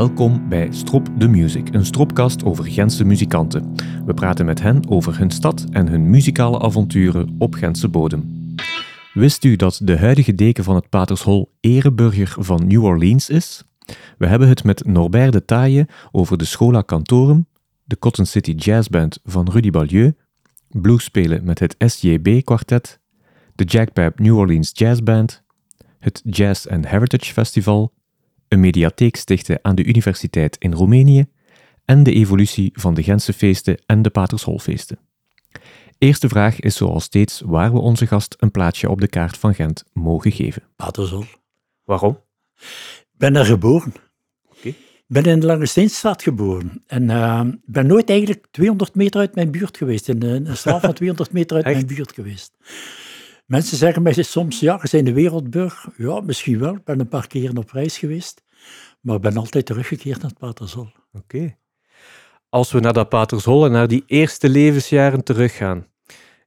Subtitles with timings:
[0.00, 3.74] Welkom bij Strop the Music, een stropkast over Gentse muzikanten.
[4.06, 8.54] We praten met hen over hun stad en hun muzikale avonturen op Gentse bodem.
[9.12, 13.64] Wist u dat de huidige deken van het Patershol ereburger van New Orleans is?
[14.18, 17.46] We hebben het met Norbert de Taaie over de Schola Cantorum,
[17.84, 20.12] de Cotton City Jazz Band van Rudy Balieu,
[20.68, 23.00] blues spelen met het SJB Quartet,
[23.54, 25.42] de Jackpap New Orleans Jazz Band,
[25.98, 27.92] het Jazz and Heritage Festival,
[28.50, 31.26] een mediatheek stichten aan de universiteit in Roemenië
[31.84, 34.98] en de evolutie van de Gentse feesten en de Patersholfeesten.
[35.98, 39.54] Eerste vraag is zoals steeds waar we onze gast een plaatsje op de kaart van
[39.54, 40.62] Gent mogen geven.
[40.76, 41.24] Patershol.
[41.84, 42.18] Waarom?
[42.56, 43.92] Ik ben daar geboren.
[44.50, 44.68] Oké.
[44.68, 44.76] Ik
[45.06, 46.82] ben in de Lange Steenstraat geboren.
[46.86, 47.10] En
[47.52, 50.08] ik ben nooit eigenlijk 200 meter uit mijn buurt geweest.
[50.08, 51.74] In een, een straat van 200 meter uit Echt?
[51.74, 52.56] mijn buurt geweest.
[53.50, 55.88] Mensen zeggen mij soms, ja, je bent een wereldburg.
[55.96, 56.74] Ja, misschien wel.
[56.74, 58.42] Ik ben een paar keer op reis geweest.
[59.00, 60.88] Maar ik ben altijd teruggekeerd naar het Patershol.
[61.12, 61.56] Oké.
[62.48, 65.86] Als we naar dat Patershol en naar die eerste levensjaren teruggaan,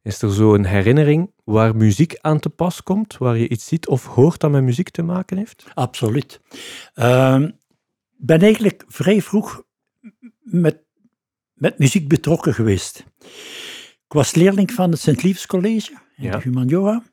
[0.03, 3.87] is er zo een herinnering waar muziek aan te pas komt, waar je iets ziet
[3.87, 5.65] of hoort dat met muziek te maken heeft?
[5.73, 6.41] Absoluut.
[6.93, 9.63] Ehm, Ik ben eigenlijk vrij vroeg
[10.39, 10.83] met,
[11.53, 13.03] met muziek betrokken geweest.
[14.05, 16.31] Ik was leerling van het Sint-Liefs College in Ja.
[16.31, 17.03] de Humaniora.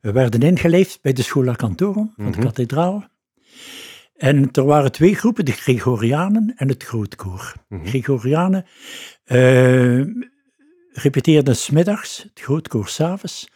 [0.00, 2.32] We werden ingeleefd bij de Schola Cantorum van Mhm.
[2.32, 3.04] de kathedraal.
[4.16, 7.52] En er waren twee groepen, de Gregorianen en het Grootkoor.
[7.68, 7.86] Mhm.
[7.86, 8.64] Gregorianen
[9.24, 10.00] eh
[10.92, 13.48] repeteerden smiddags, het Grootkoor s'avonds.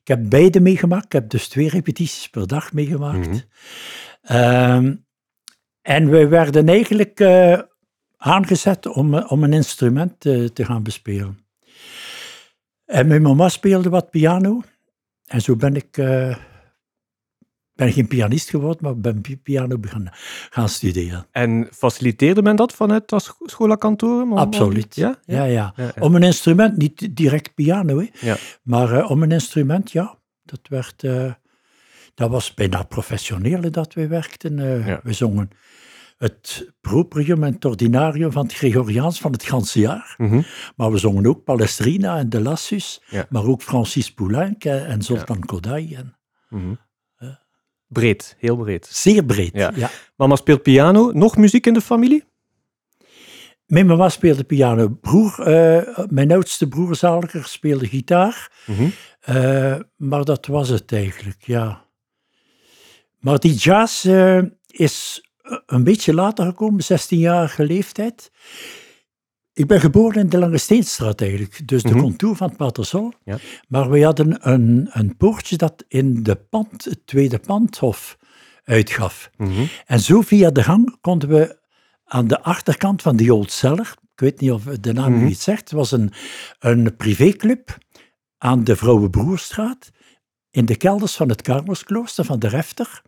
[0.00, 1.04] Ik heb beide meegemaakt.
[1.04, 3.28] Ik heb dus twee repetities per dag meegemaakt.
[3.28, 3.38] Mhm.
[4.22, 4.94] Ehm,
[5.82, 7.58] en we werden eigenlijk eh,
[8.16, 11.38] aangezet om, eh, om een instrument te gaan bespelen.
[12.88, 14.62] En mijn mama speelde wat piano.
[15.26, 16.36] En zo ben ik, eh,
[17.74, 20.12] ben geen pianist geworden, maar ben pi- piano begonnen
[20.50, 21.26] gaan studeren.
[21.30, 24.32] En faciliteerde men dat vanuit dat scho- Schola Cantorum?
[24.32, 24.94] Om- Absoluut.
[24.94, 25.18] Ja?
[25.24, 25.74] Ja, ja.
[25.98, 28.36] Om een instrument, niet direct piano, hè, Ja.
[28.62, 30.18] maar eh, om een instrument, ja.
[30.44, 31.32] Dat, werd, eh,
[32.14, 34.56] dat was bijna professioneel dat wij werkten.
[35.02, 35.50] We zongen
[36.18, 40.14] het proprium en het ordinarium van het Gregoriaans van het ganse jaar.
[40.18, 40.40] Mhm.
[40.76, 43.26] Maar we zongen ook Palestrina en De Lassus, Ja.
[43.30, 45.94] maar ook Francis Poulenc en, Zoltan Kodály.
[45.94, 46.16] En
[46.48, 46.74] Mhm.
[47.86, 48.86] Breed, heel breed.
[48.86, 49.50] zeer breed.
[49.52, 49.72] Ja.
[49.74, 49.90] Ja.
[50.16, 51.10] Mama speelt piano.
[51.12, 52.24] Nog muziek in de familie?
[53.66, 54.88] Mijn mama speelde piano.
[54.88, 58.52] Broer, eh, mijn oudste broer Zaliger speelde gitaar.
[58.66, 58.88] Mhm.
[59.20, 61.84] Eh, maar dat was het eigenlijk, ja.
[63.18, 65.27] Maar die jazz eh, is
[65.66, 68.30] een beetje later gekomen, 16-jarige leeftijd.
[69.52, 72.00] Ik ben geboren in de Lange Steenstraat eigenlijk, dus de Mhm.
[72.00, 73.12] contour van het Patershol.
[73.24, 73.38] Ja.
[73.68, 78.16] Maar we hadden een, een poortje dat in de pand, het tweede pandhof
[78.64, 79.30] uitgaf.
[79.36, 79.64] Mhm.
[79.86, 81.58] En zo via de gang konden we
[82.04, 85.44] aan de achterkant van die Old Cellar, ik weet niet of de naam u iets
[85.44, 86.12] zegt, het was een,
[86.58, 87.78] een privéclub
[88.38, 89.90] aan de Vrouwenbroerstraat,
[90.50, 93.02] in de kelders van het Carmelsklooster van de Refter.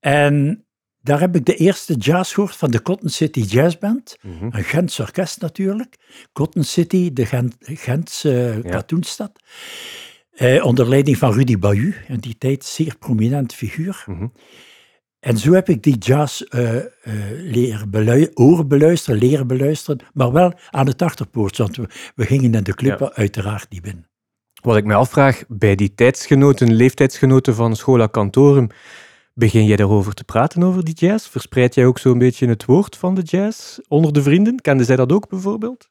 [0.00, 0.66] En
[1.02, 4.44] daar heb ik de eerste jazz gehoord van de Cotton City Jazz Band, Mhm.
[4.44, 5.96] een Gents orkest natuurlijk.
[6.32, 8.70] Cotton City, de Gent, Gentse Ja.
[8.70, 9.32] katoenstad.
[10.32, 14.04] Eh, onder leiding van Rudy Bayou, in die tijd zeer prominent figuur.
[14.06, 14.26] Mhm.
[15.20, 16.84] En zo heb ik die jazz eh, eh,
[17.30, 17.90] leren
[18.68, 22.98] beluisteren, leren beluisteren, maar wel aan het achterpoort, want we, we gingen in de club
[22.98, 23.12] Ja.
[23.14, 24.10] uiteraard niet binnen.
[24.62, 28.68] Wat ik me afvraag, bij die tijdsgenoten, leeftijdsgenoten van Schola Cantorum,
[29.34, 31.28] begin jij daarover te praten over die jazz?
[31.28, 34.60] Verspreid jij ook zo'n beetje het woord van de jazz onder de vrienden?
[34.60, 35.90] Kenden zij dat ook bijvoorbeeld?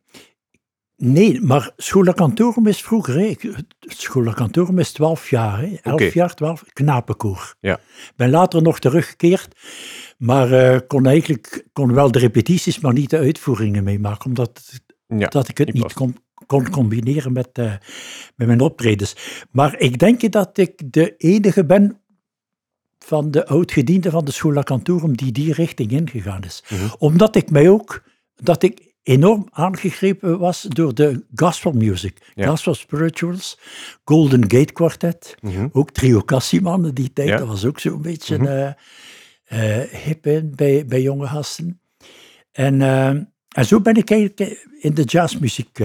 [0.97, 3.27] Nee, maar Schola Cantorum is vroeger, hè.
[3.27, 5.75] Het Schola Cantorum is 12 jaar, hè.
[5.81, 6.09] 11 Oké.
[6.13, 7.55] jaar, 12, knapenkoor.
[7.59, 7.73] Ja.
[7.73, 9.55] Ik ben later nog teruggekeerd,
[10.17, 15.27] maar eh, kon eigenlijk kon wel de repetities, maar niet de uitvoeringen meemaken, omdat Ja.
[15.27, 16.15] dat ik het niet kon,
[16.45, 17.73] kon combineren met, eh,
[18.35, 19.15] met mijn optredens.
[19.51, 22.00] Maar ik denk dat ik de enige ben
[23.05, 26.63] van de oud-gedienden van de Schola Cantorum die die richting ingegaan is.
[26.69, 26.81] Mhm.
[26.97, 28.03] Omdat ik mij ook,
[28.35, 32.47] dat ik enorm aangegrepen was door de gospel music, Ja.
[32.47, 33.59] gospel spirituals,
[34.03, 35.67] Golden Gate Quartet, Mhm.
[35.71, 37.37] ook Trio Cassiman in die tijd, Ja.
[37.37, 41.81] dat was ook zo'n beetje eh, eh, hip in bij, bij jonge gasten.
[42.51, 43.07] En, eh,
[43.47, 45.79] en zo ben ik eigenlijk in de jazzmuziek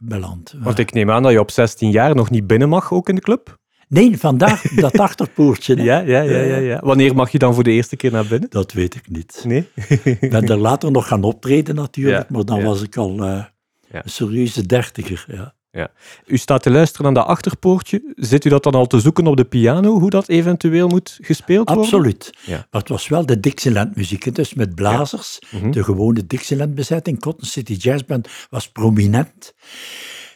[0.00, 0.54] beland.
[0.58, 3.14] Want ik neem aan dat je op 16 jaar nog niet binnen mag, ook in
[3.14, 3.58] de club?
[3.88, 5.76] Nee, vandaag dat achterpoortje.
[5.76, 6.80] Ja, ja, ja, ja, ja.
[6.82, 8.50] Wanneer mag je dan voor de eerste keer naar binnen?
[8.50, 9.42] Dat weet ik niet.
[9.46, 9.68] Nee?
[10.04, 12.64] Ik ben er later nog gaan optreden natuurlijk, Ja, maar dan ja.
[12.64, 13.44] was ik al eh,
[13.90, 15.24] een serieuze dertiger.
[15.28, 15.54] Ja.
[15.74, 15.90] Ja.
[16.26, 18.12] U staat te luisteren aan dat achterpoortje.
[18.16, 21.68] Zit u dat dan al te zoeken op de piano, hoe dat eventueel moet gespeeld
[21.68, 21.84] worden?
[21.84, 22.32] Absoluut.
[22.46, 22.66] Ja.
[22.70, 25.38] Maar het was wel de Dixieland muziek, hè, dus met blazers.
[25.50, 25.70] Mhm.
[25.70, 27.20] De gewone Dixieland bezetting.
[27.20, 29.54] Cotton City Jazz Band was prominent.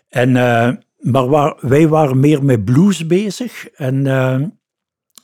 [0.08, 3.68] En, eh, maar waar, wij waren meer met blues bezig.
[3.68, 4.40] En eh,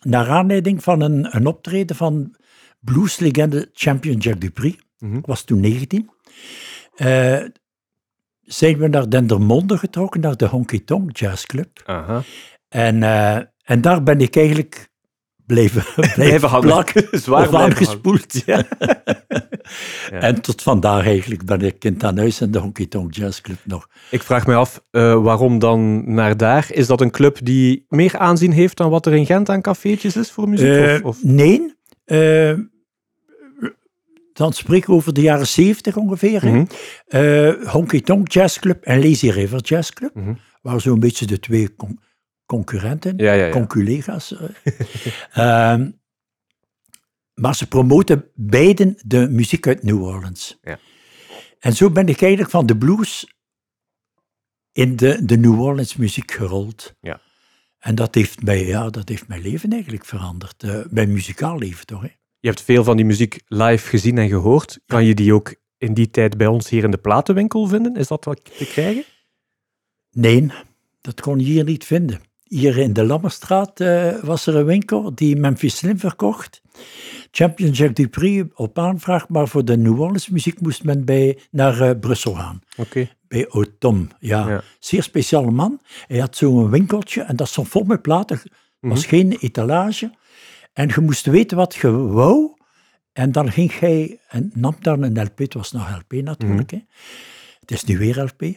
[0.02, 2.36] naar aanleiding van een, een optreden van
[2.80, 5.18] blueslegende champion Jack Dupri, Mhm.
[5.22, 6.10] was toen 19,
[6.94, 7.42] eh,
[8.40, 11.82] zijn we naar Dendermonde getrokken, naar de Honky Tonk Jazz Club.
[11.84, 12.22] Aha.
[12.68, 14.88] En, eh, en daar ben ik eigenlijk
[15.46, 16.66] blijven, blijven, hangen.
[16.66, 17.06] plakken.
[17.22, 18.42] Zwaar of aangespoeld.
[18.46, 18.64] Ja.
[20.10, 20.18] Ja.
[20.20, 23.56] En tot vandaag eigenlijk ben ik kind aan huis in de Honky Tonk Jazz Club
[23.64, 23.88] nog.
[24.10, 26.66] Ik vraag me af, eh, waarom dan naar daar?
[26.70, 30.16] Is dat een club die meer aanzien heeft dan wat er in Gent aan cafeetjes
[30.16, 30.68] is voor muziek?
[30.76, 31.22] Eh, of, of?
[31.22, 31.74] Nee,
[32.04, 32.52] eh,
[34.32, 36.42] dan spreek ik over de jaren zeventig ongeveer.
[36.42, 36.50] hè.
[36.50, 36.64] Mhm.
[37.06, 40.14] Eh, Honky Tonk Jazz Club en Lazy River Jazz Club.
[40.14, 40.32] Mhm.
[40.62, 42.00] Waren zo'n beetje de twee con-
[42.46, 43.16] concurrenten.
[43.16, 43.50] Ja, ja, ja.
[43.52, 44.36] conculega's.
[44.36, 44.48] eh.
[45.72, 45.90] Ehm,
[47.34, 50.58] maar ze promoten beiden de muziek uit New Orleans.
[50.62, 50.78] Ja.
[51.58, 53.34] En zo ben ik eigenlijk van de blues
[54.72, 56.94] in de, de New Orleans muziek gerold.
[57.00, 57.20] Ja.
[57.78, 60.62] En dat heeft, mij, ja, dat heeft mijn leven eigenlijk veranderd.
[60.62, 62.00] eh, mijn muzikaal leven toch.
[62.02, 62.08] Hè?
[62.40, 64.80] Je hebt veel van die muziek live gezien en gehoord.
[64.86, 67.96] Kan je die ook in die tijd bij ons hier in de platenwinkel vinden?
[67.96, 69.04] Is dat wat te krijgen?
[70.10, 70.46] Nee,
[71.00, 72.20] dat kon je hier niet vinden.
[72.44, 76.62] Hier in de Lammerstraat eh, was er een winkel die Memphis Slim verkocht.
[77.30, 81.80] Champion Jack Dupri op aanvraag, maar voor de New Orleans muziek moest men bij, naar
[81.80, 82.60] eh, Brussel gaan.
[82.76, 83.08] Oké.
[83.28, 84.48] Bij Autom, ja.
[84.48, 84.62] Ja.
[84.78, 85.80] Zeer speciale man.
[86.06, 88.40] Hij had zo'n winkeltje en dat stond vol met platen.
[88.80, 89.08] Was Mhm.
[89.08, 90.12] geen etalage.
[90.72, 92.52] En je moest weten wat je wou.
[93.12, 95.38] En dan ging hij en nam dan een LP.
[95.38, 96.72] Het was nog LP natuurlijk.
[96.72, 96.80] Mhm.
[96.80, 96.86] hè.
[97.60, 98.42] Het is nu weer LP.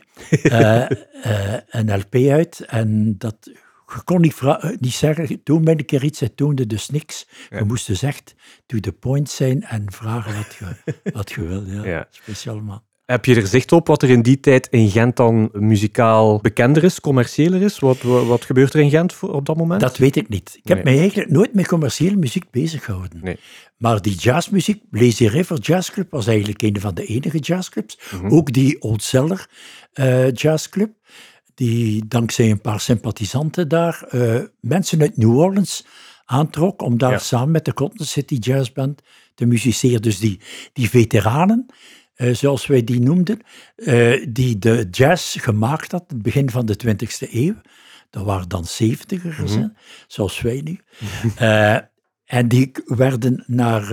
[1.22, 2.60] Eh, een LP uit.
[2.68, 3.52] En dat,
[3.96, 6.20] je kon niet, eh, niet zeggen, toen ben ik er iets.
[6.20, 7.28] Hij toonde dus niks.
[7.50, 7.58] Ja.
[7.58, 8.36] Je moest dus echt
[8.66, 11.64] to the point zijn en vragen wat je, wat je wil.
[11.66, 12.08] Ja, Ja.
[12.10, 12.82] Speciaal man.
[13.06, 16.84] Heb je er zicht op wat er in die tijd in Gent dan muzikaal bekender
[16.84, 17.80] is, commerciëler is?
[17.80, 19.82] Wat, wat, gebeurt er in Gent voor- op dat moment?
[19.82, 20.60] Dat weet ik niet.
[20.64, 23.20] Ik heb mij eigenlijk nooit met commerciële muziek bezig gehouden.
[23.24, 23.38] Nee.
[23.78, 28.00] Maar die jazzmuziek, Lazy River Jazz Club, was eigenlijk een van de enige jazzclubs.
[28.12, 28.34] Mhm.
[28.34, 29.48] Ook die Old Cellar
[29.94, 30.92] eh Jazzclub,
[31.58, 35.86] die dankzij een paar sympathisanten daar eh, mensen uit New Orleans
[36.26, 37.18] aantrok om daar Ja.
[37.18, 39.02] samen met de Cotton City Jazz Band
[39.36, 40.02] te musiceren.
[40.02, 40.40] Dus die,
[40.74, 41.66] die veteranen,
[42.16, 43.40] eh, zoals wij die noemden,
[43.76, 47.56] eh, die de jazz gemaakt had, het begin van de 20e eeuw.
[48.10, 49.66] Dat waren dan zeventigers, hè,
[50.08, 50.80] zoals wij nu.
[52.26, 53.92] En die werden naar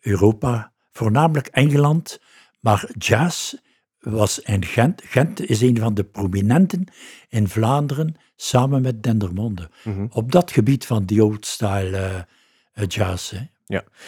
[0.00, 2.20] Europa, voornamelijk Engeland,
[2.60, 3.54] maar jazz
[4.02, 5.02] was in Gent.
[5.04, 6.84] Gent is een van de prominenten
[7.28, 9.68] in Vlaanderen, samen met Dendermonde.
[9.84, 10.06] Mhm.
[10.10, 12.16] Op dat gebied van die old-style eh,
[12.72, 13.30] eh, jazz.
[13.30, 13.38] Hè.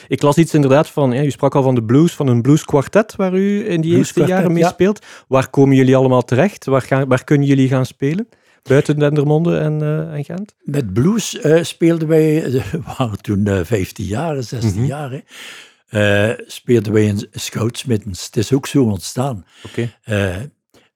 [0.08, 3.16] Ik las iets inderdaad van, ja, u sprak al van de blues, van een blueskwartet
[3.16, 4.68] waar u in die eerste jaren mee ja.
[4.68, 5.06] speelt.
[5.28, 6.64] Waar komen jullie allemaal terecht?
[6.64, 8.28] Waar, gaan, waar kunnen jullie gaan spelen?
[8.62, 10.54] Buiten Dendermonde en, eh, en Gent?
[10.62, 14.84] Met blues speelden wij, we waren toen eh 15 jaar, 16 Mhm.
[14.84, 15.20] jaar, hè.
[15.94, 18.24] Eh, speelden wij in Scoutsmiddens.
[18.24, 19.46] Het is ook zo ontstaan.
[19.64, 19.94] Oké.
[20.02, 20.36] Eh,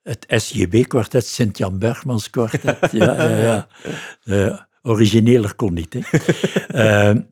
[0.02, 2.90] het SJB-kwartet, Sint-Jan Bergmans kwartet.
[2.92, 3.68] ja, ja, ja.
[4.24, 5.96] Eh, origineler kon niet.
[6.68, 7.12] Hè.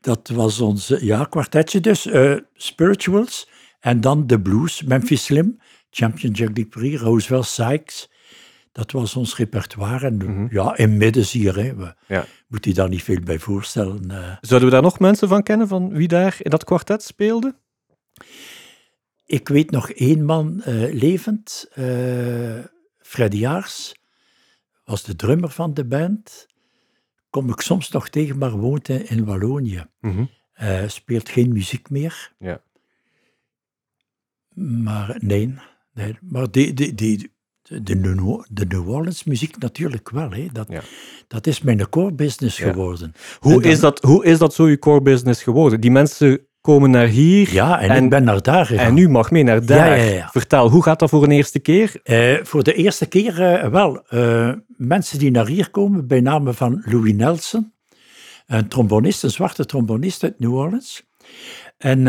[0.00, 2.08] Dat was ons ja, kwartetje dus.
[2.54, 3.48] spirituals.
[3.80, 4.82] En dan de blues.
[4.82, 8.10] Memphis Slim, Champion Jack Dupree, Roosevelt Sykes.
[8.78, 10.06] Dat was ons repertoire.
[10.06, 10.46] En Mhm.
[10.50, 11.56] ja, in midden hier.
[11.56, 11.74] Hè.
[11.74, 12.24] We, Ja.
[12.48, 14.10] Moet je daar niet veel bij voorstellen.
[14.10, 14.36] eh.
[14.40, 17.54] Zouden we daar nog mensen van kennen, van wie daar in dat kwartet speelde?
[19.24, 22.58] Ik weet nog één man eh, levend, eh
[22.98, 23.94] Freddy Jaars,
[24.84, 26.46] was de drummer van de band.
[27.30, 29.84] Kom ik soms nog tegen, maar woont in, in Wallonië.
[30.52, 32.32] Eh, speelt geen muziek meer.
[32.38, 32.62] Ja.
[34.54, 35.54] Maar nee,
[35.92, 36.18] nee.
[36.20, 37.36] maar die, die, die,
[37.82, 40.30] de, New, de New Orleans muziek natuurlijk wel.
[40.30, 40.46] Hè.
[40.52, 40.80] Dat, Ja.
[41.28, 42.70] dat is mijn core business Ja.
[42.70, 43.12] geworden.
[43.38, 45.80] Hoe, dan- is dat, hoe is dat zo je core business geworden?
[45.80, 48.86] Die mensen komen naar hier Ja, en, En- ik ben naar daar gegaan.
[48.86, 49.98] en nu mag mee naar daar.
[50.04, 50.28] Ja.
[50.32, 52.00] Vertel, hoe gaat dat voor een eerste keer?
[52.02, 54.02] Eh, voor de eerste keer eh, wel.
[54.08, 57.72] eh, mensen die naar hier komen, bij name van Louis Nelson,
[58.46, 61.06] een trombonist, een zwarte trombonist uit New Orleans.
[61.78, 62.06] En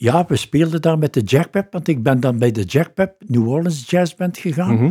[0.00, 3.48] ja, we speelden daar met de Jackpep, want ik ben dan bij de Jackpep New
[3.48, 4.90] Orleans Jazz Band gegaan, Mhm.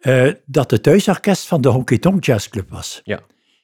[0.00, 3.00] eh, dat het thuisorkest van de Honky Tonk Jazz Club was.
[3.04, 3.16] Ja.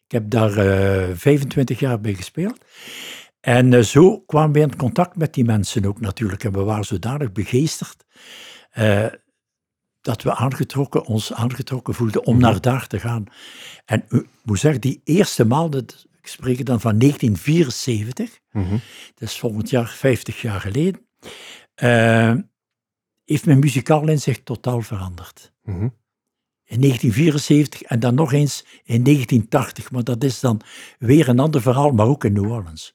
[0.07, 2.59] Ik heb daar eh 25 jaar bij gespeeld.
[3.41, 6.45] En eh, zo kwamen we in contact met die mensen ook natuurlijk.
[6.45, 8.05] En we waren zodanig begeesterd
[10.01, 13.25] dat we aangetrokken, ons aangetrokken voelden om naar daar te gaan.
[13.85, 18.79] En ik moet zeggen, die eerste maal, dat, ik spreek dan van 1974, Mhm.
[19.15, 21.07] dat is volgend jaar 50 jaar geleden,
[21.75, 22.35] eh,
[23.25, 25.53] heeft mijn muzikaal inzicht totaal veranderd.
[25.63, 25.89] Mhm.
[26.65, 30.61] In 1974 en dan nog eens in 1980, maar dat is dan
[30.99, 32.95] weer een ander verhaal, maar ook in New Orleans.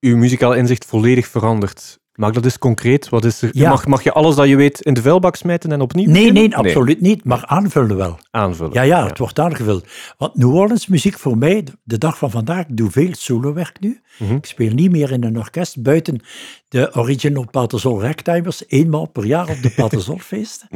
[0.00, 2.00] Uw muzikaal inzicht volledig veranderd.
[2.16, 3.08] Maak dat eens concreet.
[3.08, 3.48] Wat is er?
[3.52, 3.68] Ja.
[3.70, 6.42] Mag, mag je alles dat je weet in de vuilbak smijten en opnieuw Nee, beginnen?
[6.42, 8.18] nee, absoluut niet, maar aanvullen wel.
[8.30, 8.72] Aanvullen.
[8.72, 9.86] Ja, ja, het wordt aangevuld.
[10.18, 14.00] Want New Orleans muziek voor mij, de- dag van vandaag, ik doe veel solowerk nu.
[14.18, 14.34] Mhm.
[14.34, 16.20] Ik speel niet meer in een orkest, buiten
[16.68, 20.68] de original Patersol Ragtimers, eenmaal per jaar op de Patersol-feesten.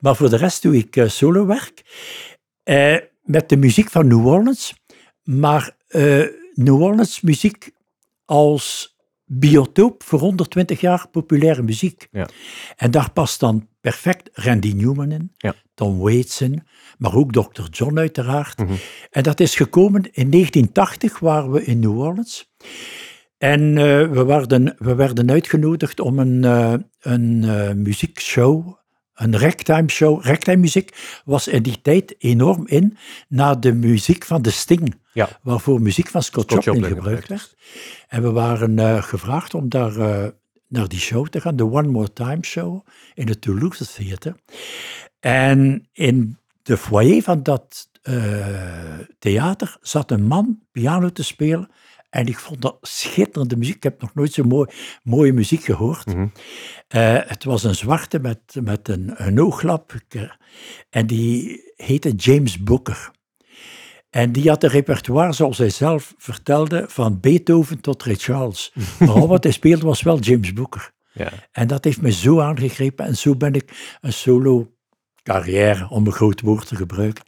[0.00, 1.82] maar voor de rest doe ik eh, solowerk
[2.62, 4.74] eh, met de muziek van New Orleans.
[5.24, 6.22] Maar eh,
[6.54, 7.70] New Orleans muziek
[8.24, 8.93] als
[9.38, 12.08] biotoop voor 120 jaar populaire muziek.
[12.10, 12.28] Ja.
[12.76, 15.54] En daar past dan perfect Randy Newman in, Ja.
[15.74, 16.62] Tom Waits in,
[16.98, 17.62] maar ook Dr.
[17.70, 18.58] John uiteraard.
[18.58, 18.72] Mhm.
[19.10, 22.52] En dat is gekomen in 1980, waren we in New Orleans.
[23.38, 28.78] En eh, we, werden, we werden uitgenodigd om een, eh, een eh, muziekshow,
[29.14, 30.24] een ragtime show.
[30.24, 32.96] Ragtime muziek was in die tijd enorm in
[33.28, 35.28] naar de muziek van de Sting, Ja.
[35.42, 38.06] waarvoor muziek van Scott, Scott Joplin, Joplin gebruikt gebruikt werd.
[38.08, 40.28] En we waren eh, gevraagd om daar eh,
[40.68, 44.34] naar die show te gaan, de One More Time Show in het Toulouse Theater.
[45.20, 51.70] En in de foyer van dat eh, theater zat een man piano te spelen.
[52.14, 53.74] En ik vond dat schitterende muziek.
[53.74, 54.70] Ik heb nog nooit zo mooi,
[55.02, 56.06] mooie muziek gehoord.
[56.06, 56.26] Mhm.
[56.88, 59.94] Eh, het was een zwarte met, met een, een ooglap.
[60.08, 60.22] Eh,
[60.90, 63.10] En die heette James Booker.
[64.10, 68.72] En die had een repertoire, zoals hij zelf vertelde, van Beethoven tot Ray Charles.
[68.98, 70.90] Maar al wat hij speelde was wel James Booker.
[71.12, 71.32] Ja.
[71.52, 73.06] En dat heeft me zo aangegrepen.
[73.06, 74.72] En zo ben ik een solo
[75.24, 77.24] carrière, om een groot woord te gebruiken,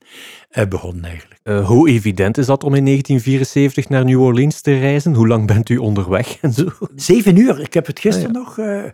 [0.69, 1.41] begonnen eigenlijk.
[1.43, 5.15] Eh, hoe evident is dat om in 1974 naar New Orleans te reizen?
[5.15, 6.69] Hoe lang bent u onderweg en zo?
[6.95, 8.85] Zeven uur, ik heb het gisteren Ah, nog, eh,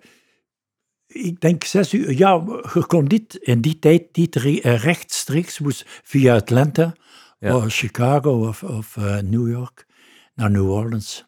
[1.06, 2.12] ik denk zes uur.
[2.16, 2.42] Ja,
[2.74, 6.94] je kon niet in die tijd niet eh, rechtstreeks, moest via Atlanta,
[7.38, 7.56] Ja.
[7.56, 9.86] of Chicago of, of New York
[10.34, 11.26] naar New Orleans.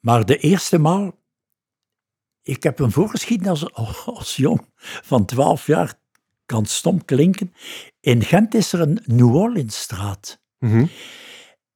[0.00, 1.18] Maar de eerste maal,
[2.42, 4.60] ik heb een voorgeschiedenis als, als jong
[5.02, 5.94] van 12 jaar,
[6.48, 7.52] kan stom klinken.
[8.00, 10.40] In Gent is er een New Orleans straat.
[10.58, 10.86] Mhm.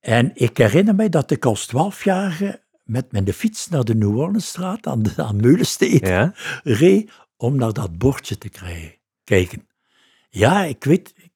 [0.00, 4.47] En ik herinner mij dat ik als 12-jarige met mijn fiets naar de New Orleans
[4.47, 6.35] straat aan, de, aan Meulensteed Ja.
[6.62, 9.67] reed om naar dat bordje te krijgen, kijken.
[10.29, 11.33] Ja, ik weet, ik,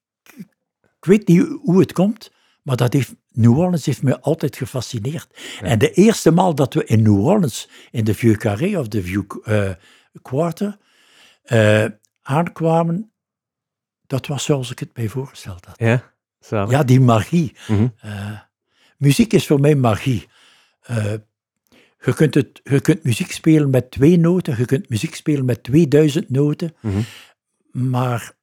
[0.99, 2.31] ik weet niet hoe het komt,
[2.63, 5.27] maar dat heeft, New Orleans heeft me altijd gefascineerd.
[5.61, 9.01] En de eerste maal dat we in New Orleans, in de Vieux Carré of de
[9.03, 9.71] Vieux eh,
[10.21, 10.77] Quarter,
[11.43, 11.85] eh,
[12.21, 13.11] aankwamen,
[14.07, 15.79] dat was zoals ik het mij voorgesteld had.
[15.79, 16.13] Ja.
[16.69, 17.55] Ja, die magie.
[17.67, 17.87] Mhm.
[17.99, 18.39] Eh,
[18.97, 20.27] muziek is voor mij magie.
[20.81, 21.13] Eh,
[21.99, 25.63] je, kunt het, je kunt muziek spelen met twee noten, je kunt muziek spelen met
[25.63, 26.99] 2000 noten, Mhm.
[27.71, 28.35] maar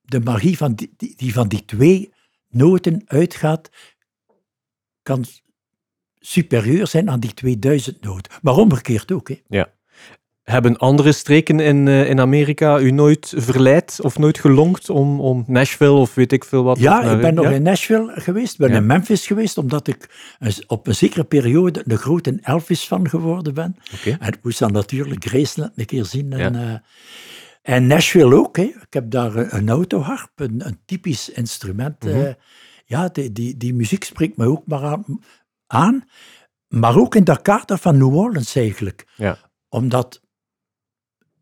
[0.00, 2.12] de magie van die, die, die van die twee
[2.48, 3.70] noten uitgaat,
[5.02, 5.24] kan
[6.18, 8.32] superieur zijn aan die 2000 noten.
[8.42, 9.28] Maar omgekeerd ook.
[9.28, 9.40] Hè.
[10.44, 15.44] Hebben andere streken in, eh, in Amerika u nooit verleid of nooit gelonkt om, om
[15.46, 16.78] Nashville of weet ik veel wat?
[16.78, 18.76] Ja, naar- ik ben nog in Nashville geweest, ben Ja.
[18.76, 20.08] in Memphis geweest, omdat ik
[20.66, 23.76] op een zekere periode een grote Elvis-fan geworden ben.
[24.04, 26.32] En ik moest dan natuurlijk Graceland een keer zien.
[26.32, 26.74] En, eh,
[27.62, 28.56] en Nashville ook.
[28.56, 28.62] Hè.
[28.62, 32.04] Ik heb daar een, autoharp, een, een typisch instrument.
[32.06, 32.14] eh.
[32.16, 32.32] Mhm.
[32.84, 35.04] ja, die, die, die muziek spreekt me ook maar aan,
[35.66, 36.04] aan.
[36.68, 39.06] Maar ook in dat kader van New Orleans eigenlijk.
[39.16, 39.36] Ja.
[39.68, 40.22] Omdat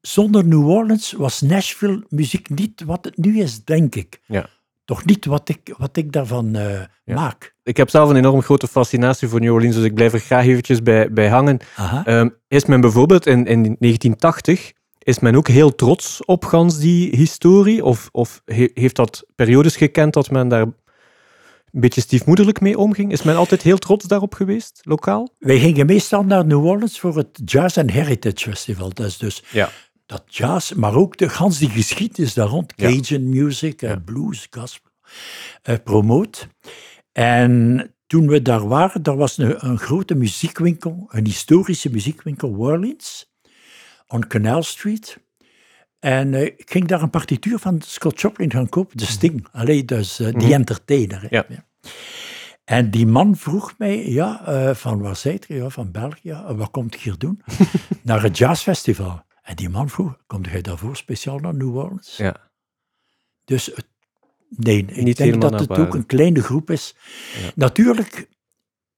[0.02, 4.20] zonder New Orleans was Nashville muziek niet wat het nu is, denk ik.
[4.26, 4.46] Ja.
[4.84, 6.88] Toch niet wat ik, wat ik daarvan Ja.
[7.04, 7.54] maak.
[7.62, 10.44] Ik heb zelf een enorm grote fascinatie voor New Orleans, dus ik blijf er graag
[10.46, 11.58] eventjes bij, bij hangen.
[12.04, 17.16] Ehm, is men bijvoorbeeld in, in 1980, is men ook heel trots op gans die
[17.16, 17.84] historie?
[17.84, 23.12] Of, of he- heeft dat periodes gekend dat men daar een beetje stiefmoederlijk mee omging?
[23.12, 25.28] Is men altijd heel trots daarop geweest, lokaal?
[25.38, 28.88] Wij gingen meestal naar New Orleans voor het Jazz and Heritage Festival.
[28.94, 29.68] Dat is dus Ja.
[30.12, 32.74] Dat jazz, maar ook de gans die geschiedenis daar rond.
[32.74, 33.96] Cajun music, en Ja.
[34.04, 34.90] blues, gospel,
[35.62, 36.48] eh, promoot.
[37.12, 43.30] En toen we daar waren, daar was een, een grote muziekwinkel, een historische muziekwinkel, Orleans,
[44.06, 45.18] on Canal Street.
[45.98, 49.46] En eh, ik ging daar een partituur van Scott Joplin gaan kopen, de Sting.
[49.52, 50.52] Allee, dus eh, die Mhm.
[50.52, 51.26] entertainer.
[51.30, 51.46] Ja.
[52.64, 55.54] En die man vroeg mij, ja, eh, van waar zijt je?
[55.54, 56.30] Ja, van België.
[56.30, 57.42] "En Wat komt je hier doen?
[58.02, 59.22] Naar het jazzfestival.
[59.42, 62.16] En die man vroeg, komt jij daarvoor speciaal naar New Orleans?
[62.16, 62.36] Ja.
[63.44, 63.86] Dus het,
[64.48, 66.96] nee, ik Niet denk dat het ook een kleine groep is.
[67.42, 67.50] Ja.
[67.54, 68.28] Natuurlijk,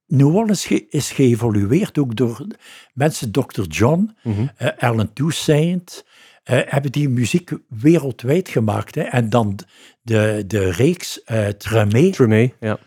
[0.06, 2.46] New Orleans ge- is geëvolueerd ook door
[2.94, 3.62] mensen, Dr.
[3.62, 4.46] John, Mhm.
[4.56, 6.04] eh, Alan Toussaint,
[6.42, 8.94] eh, hebben die muziek wereldwijd gemaakt.
[8.94, 9.02] Hè.
[9.02, 9.58] En dan
[10.02, 12.78] de, de reeks eh Tremé, Tremé, ja.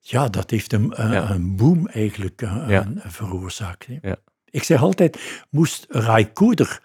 [0.00, 1.30] ja, dat heeft een, een, Ja.
[1.30, 2.92] een boom eigenlijk Ja.
[2.96, 3.86] veroorzaakt.
[3.86, 3.98] Hè.
[4.02, 4.16] Ja.
[4.50, 5.18] Ik zeg altijd,
[5.50, 6.82] moest Ray Cooder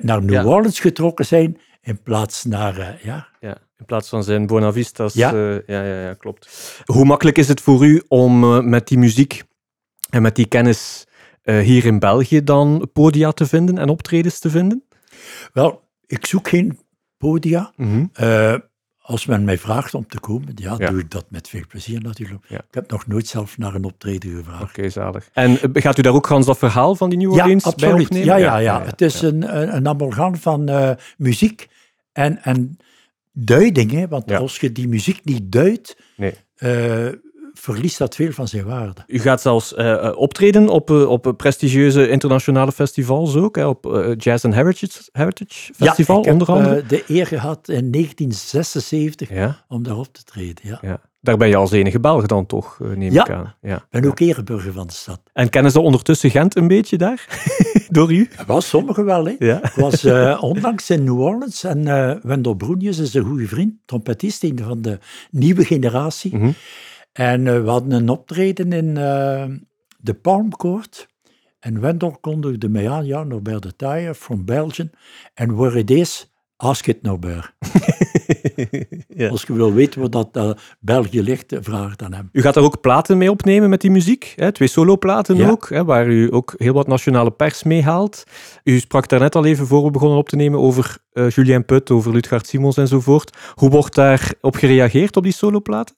[0.00, 0.44] naar New Ja.
[0.44, 5.14] Orleans getrokken zijn, in plaats naar, eh, ja, Ja, in plaats van zijn Bonavistas.
[5.14, 5.34] Ja.
[5.34, 5.60] Ja.
[5.66, 6.48] ja, ja, ja, klopt.
[6.84, 9.42] Hoe makkelijk is het voor u om eh, met die muziek
[10.10, 11.06] en met die kennis
[11.42, 14.84] eh, hier in België dan podia te vinden en optredens te vinden?
[15.52, 16.78] Wel, ik zoek geen
[17.16, 17.72] podia.
[17.76, 18.04] Mhm.
[18.12, 18.54] Eh,
[19.06, 20.90] als men mij vraagt om te komen, ja, Ja.
[20.90, 22.44] doe ik dat met veel plezier natuurlijk.
[22.48, 22.56] Ja.
[22.58, 24.62] Ik heb nog nooit zelf naar een optreden gevraagd.
[24.62, 25.28] Oké, zalig.
[25.32, 27.72] En eh, gaat u daar ook gans dat verhaal van die New Ja, Orleans bij
[27.72, 28.04] absoluut.
[28.06, 28.26] opnemen?
[28.26, 28.84] Ja, ja, ja.
[28.84, 31.68] Het is Een, een, een amalgam van eh, muziek
[32.12, 32.78] en, en
[33.32, 33.90] duiding.
[33.90, 34.08] Hè?
[34.08, 34.38] Want Ja.
[34.38, 36.34] als je die muziek niet duidt, Nee.
[36.56, 37.06] eh,
[37.58, 39.00] verliest dat veel van zijn waarde.
[39.06, 43.86] U gaat zelfs eh, eh, optreden op, eh, op prestigieuze internationale festivals ook, hè, op
[43.94, 46.86] eh, Jazz and Heritage, Heritage Festival ja, ik heb onder andere.
[46.86, 50.54] de eer gehad in 1976 ja, om daar op te treden.
[50.62, 50.78] Ja.
[50.82, 51.00] ja.
[51.20, 53.24] Daar ben je als enige Belg dan toch, neem Ja.
[53.24, 53.54] ik aan.
[53.62, 53.76] Ja.
[53.76, 55.20] Ik ben ook ereburger van de stad.
[55.32, 57.26] En kennen ze ondertussen Gent een beetje daar?
[57.88, 58.28] Door u?
[58.46, 59.34] Wel, sommigen wel, hè.
[59.38, 59.62] Ja.
[59.64, 61.84] Ik was eh, onlangs in New Orleans en
[62.22, 64.98] Wendell Broenjes is een goede vriend, trompetist, een van de
[65.30, 66.36] nieuwe generatie.
[66.36, 66.50] Mhm.
[67.16, 69.44] En eh, we hadden een optreden in eh,
[69.98, 71.08] de Palm Court.
[71.58, 74.90] En Wendell kondigde mij aan, ja, Norbert de Taille, from Belgium.
[75.34, 77.52] En where it is, ask it Norbert.
[79.08, 79.28] ja.
[79.28, 82.28] Als je wil weten waar dat eh, België ligt, vraag het aan hem.
[82.32, 84.52] U gaat daar ook platen mee opnemen met die muziek, hè?
[84.52, 85.48] twee soloplaten Ja.
[85.48, 85.84] ook, hè?
[85.84, 88.24] waar u ook heel wat nationale pers mee haalt.
[88.64, 91.64] U sprak daar net al even voor we begonnen op te nemen over eh, Julien
[91.64, 93.36] Put, over Ludgard Simons enzovoort.
[93.54, 95.96] Hoe wordt daar op gereageerd op die soloplaten?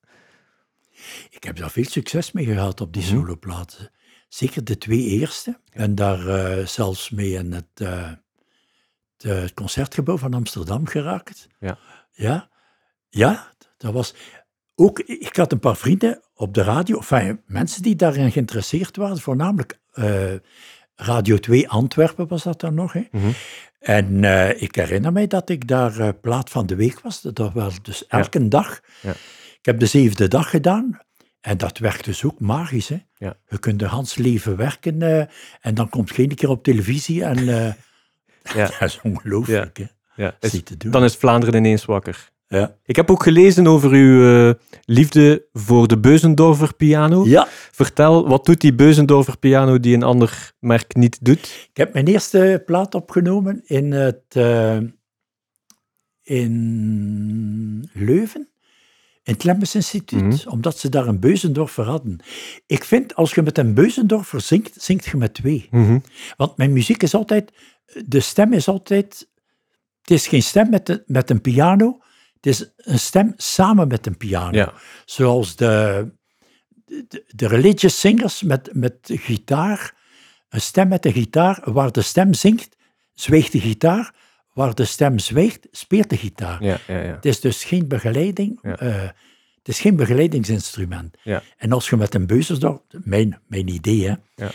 [1.30, 3.10] Ik heb daar veel succes mee gehad op die Mhm.
[3.14, 3.90] soloplaten.
[4.28, 5.60] Zeker de twee eerste.
[5.74, 8.10] Ben daar eh, zelfs mee in het, eh,
[9.16, 11.46] de- het concertgebouw van Amsterdam geraakt.
[11.60, 11.78] Ja.
[12.12, 12.48] Ja,
[13.08, 14.14] ja dat was...
[14.74, 19.18] Ook, ik had een paar vrienden op de radio, enfin, mensen die daarin geïnteresseerd waren,
[19.18, 20.34] voornamelijk eh,
[20.94, 22.92] Radio 2 Antwerpen was dat dan nog.
[22.92, 23.02] Hè?
[23.12, 23.30] Mhm.
[23.78, 27.20] En eh, ik herinner mij dat ik daar eh, plaat van de week was.
[27.20, 28.80] Dat was dus elke dag.
[29.02, 29.12] Ja.
[29.58, 30.98] Ik heb de zevende dag gedaan.
[31.40, 32.88] En dat werkt dus ook magisch.
[32.88, 32.96] Hè?
[33.16, 33.36] Ja.
[33.48, 35.24] Je kunt er Hans leven werken eh,
[35.60, 37.24] en dan komt geen keer op televisie.
[37.24, 37.72] En eh,
[38.56, 38.66] Ja.
[38.78, 39.76] dat is ongelooflijk.
[39.78, 39.84] Hè?
[40.22, 40.90] Ja, is- niet te doen.
[40.90, 42.30] dan is Vlaanderen ineens wakker.
[42.48, 42.76] ja.
[42.84, 47.24] Ik heb ook gelezen over uw eh, liefde voor de Beuzendorfer piano.
[47.26, 51.68] ja, Vertel, wat doet die Beuzendorfer piano die een ander merk niet doet?
[51.70, 54.36] ik heb mijn eerste plaat opgenomen in het...
[56.22, 58.48] in Leuven.
[59.28, 60.48] In het Lemmens Instituut, Mhm.
[60.48, 62.20] omdat ze daar een Beuzendorfer hadden.
[62.66, 65.68] Ik vind, als je met een Beuzendorfer zingt, zingt je met twee.
[66.36, 67.52] Want mijn muziek is altijd,
[68.06, 69.28] de stem is altijd,
[70.00, 71.98] het is geen stem met, de, met een piano,
[72.34, 74.56] het is een stem samen met een piano.
[74.56, 74.72] Ja.
[75.04, 76.06] Zoals de,
[76.84, 79.94] de, de religious singers met, met gitaar,
[80.48, 82.76] een stem met de gitaar, waar de stem zingt,
[83.14, 84.14] zweegt de gitaar,
[84.58, 86.64] waar de stem zweegt, speelt de gitaar.
[86.64, 87.14] Ja, ja, ja.
[87.14, 89.02] Het is dus geen begeleiding, eh,
[89.58, 91.16] het is geen begeleidingsinstrument.
[91.22, 91.42] Ja.
[91.56, 94.50] En als je met een beuzelsdorp, mijn, mijn idee, hè, Ja.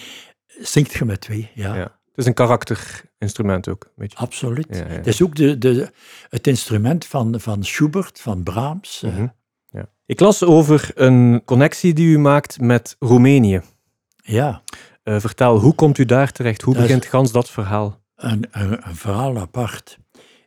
[0.62, 1.50] zingt je met twee.
[1.54, 1.76] Ja.
[1.76, 4.18] Het is een karakterinstrument ook, een beetje.
[4.18, 4.84] absoluut.
[4.88, 5.92] Het is ook de, de,
[6.30, 9.04] het instrument van, van Schubert, van Brahms.
[9.04, 9.28] eh, Mhm.
[9.70, 9.86] Ja.
[10.06, 13.62] Ik las over een connectie die u maakt met Roemenië.
[14.24, 14.62] ja,
[15.04, 16.62] Eh, vertel, hoe komt u daar terecht?
[16.62, 18.02] Hoe Dat is- begint gans dat verhaal?
[18.24, 19.98] Een, een, een verhaal apart.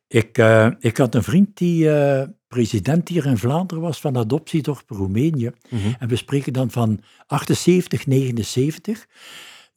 [0.09, 4.91] Ik, eh, ik had een vriend die eh, president hier in Vlaanderen was van Adoptiedorp
[4.91, 5.51] Roemenië.
[5.69, 5.93] Mhm.
[5.99, 9.07] En we spreken dan van 78, 79.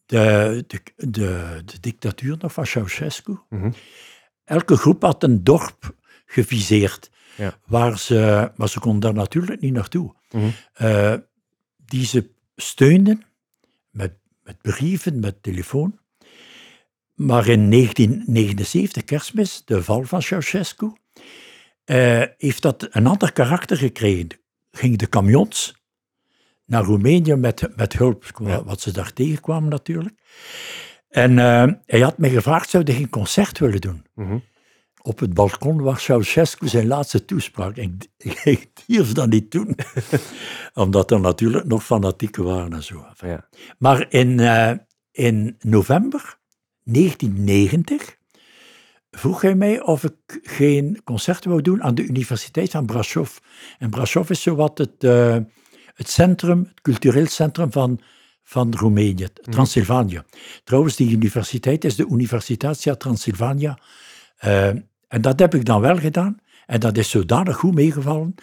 [0.05, 3.37] De, de, de, de dictatuur nog van Ceausescu.
[3.49, 3.71] Mhm.
[4.43, 7.09] Elke groep had een dorp geviseerd.
[7.37, 7.57] Ja.
[7.65, 10.13] Waar ze, maar ze konden daar natuurlijk niet naartoe.
[10.31, 10.49] Mhm.
[10.73, 11.13] Eh,
[11.85, 13.23] die ze steunden
[13.89, 15.99] met, met brieven, met telefoon.
[17.19, 20.91] Maar in 1979, kerstmis, de val van Ceausescu,
[21.83, 24.27] eh, heeft dat een ander karakter gekregen.
[24.71, 25.75] Gingen de camions
[26.65, 28.63] naar Roemenië met, met hulp, Ja.
[28.63, 30.15] wat ze daar tegenkwamen natuurlijk.
[31.09, 34.05] En eh, hij had me gevraagd, zou hij geen concert willen doen?
[34.15, 34.37] Mhm.
[35.01, 37.75] Op het balkon was Ceausescu zijn laatste toespraak.
[37.75, 38.07] Ik,
[38.43, 39.75] ik durf dat niet doen,
[40.73, 43.05] omdat er natuurlijk nog fanatieken waren en zo.
[43.17, 43.47] Ja.
[43.77, 44.71] Maar in, eh,
[45.11, 46.38] in november
[46.83, 48.17] 1990
[49.11, 53.37] vroeg hij mij of ik geen concerten wou doen aan de Universiteit van Brasov.
[53.77, 55.37] En Brasov is zowat het, uh,
[55.93, 57.99] het centrum, het cultureel centrum van,
[58.43, 59.51] van Roemenië, mhm.
[59.51, 60.21] Transylvanië.
[60.63, 63.79] Trouwens, die universiteit is de Universitatia Transylvania.
[64.45, 64.67] Uh,
[65.07, 66.37] en dat heb ik dan wel gedaan.
[66.65, 68.35] En dat is zodanig goed meegevallen,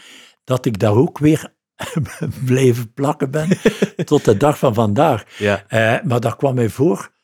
[0.45, 1.55] dat ik daar ook weer
[2.45, 3.59] blijven plakken ben
[4.05, 5.25] tot de dag van vandaag.
[5.39, 5.65] Ja.
[5.69, 7.15] Uh, maar dat kwam mij voor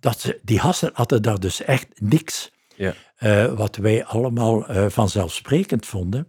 [0.00, 2.50] dat ze, die gasten hadden daar dus echt niks.
[2.76, 2.94] Ja.
[3.20, 6.28] Uh, wat wij allemaal uh, vanzelfsprekend vonden.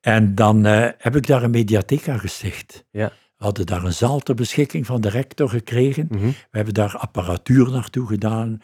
[0.00, 0.64] En dan
[0.98, 2.84] heb ik daar een mediatheek gesticht.
[2.90, 3.12] Ja.
[3.36, 6.06] We hadden daar een zaal ter beschikking van de rector gekregen.
[6.10, 6.30] Mm -hmm.
[6.30, 8.60] We hebben daar apparatuur naartoe gedaan.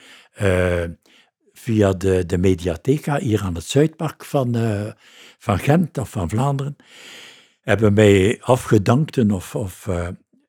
[1.52, 4.56] via de, de mediatheca hier aan het Zuidpark van,
[5.38, 6.76] van Gent of van Vlaanderen
[7.60, 9.88] hebben mij afgedankten of, of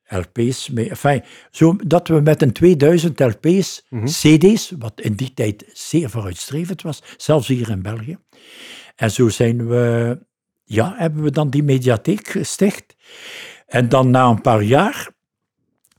[0.08, 0.89] LP's mee.
[0.89, 4.06] Enfin, zo dat we met een 2000 LP's, Mhm.
[4.06, 8.18] CD's, wat in die tijd zeer vooruitstrevend was, zelfs hier in België.
[8.96, 10.18] En zo zijn we,
[10.63, 12.96] ja, hebben we dan die mediatheek gesticht.
[13.65, 15.10] En dan na een paar jaar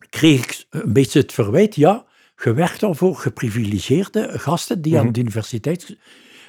[0.08, 5.12] kreeg ik een beetje het verwijt, ja, gewerkt al voor geprivilegeerde gasten die aan Mhm.
[5.12, 5.96] de universiteit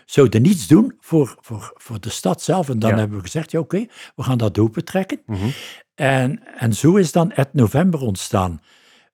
[0.05, 2.69] zouden niets doen voor, voor, voor de stad zelf.
[2.69, 2.97] En dan Ja.
[2.97, 5.21] hebben we gezegd, ja oké, we gaan dat opentrekken.
[5.25, 5.47] Mhm.
[5.97, 8.61] En, en zo is dan het november ontstaan.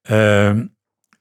[0.02, 0.65] Ehm,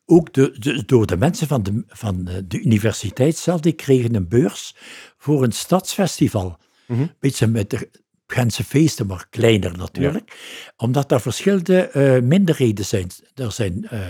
[0.05, 4.29] ook de, de- door de mensen van de, van de, universiteit zelf, die kregen een
[4.29, 4.77] beurs
[5.19, 6.59] voor een stadsfestival.
[6.87, 7.07] Mhm.
[7.19, 7.91] Beetje met de
[8.27, 10.37] Gentse feesten, maar kleiner natuurlijk.
[10.77, 13.07] Omdat daar verschillende eh, minderheden zijn.
[13.35, 14.01] Er zijn eh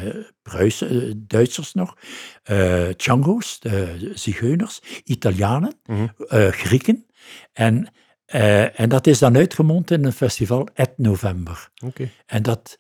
[0.43, 1.97] Pruisen, eh, Duitsers nog,
[2.43, 6.07] eh Chango's, de Zigeuners, Italianen, Mhm.
[6.51, 7.07] Grieken.
[7.53, 7.89] En,
[8.33, 11.71] eh, en dat is dan uitgemond in een festival Et November.
[11.85, 12.11] Oké.
[12.27, 12.79] En dat,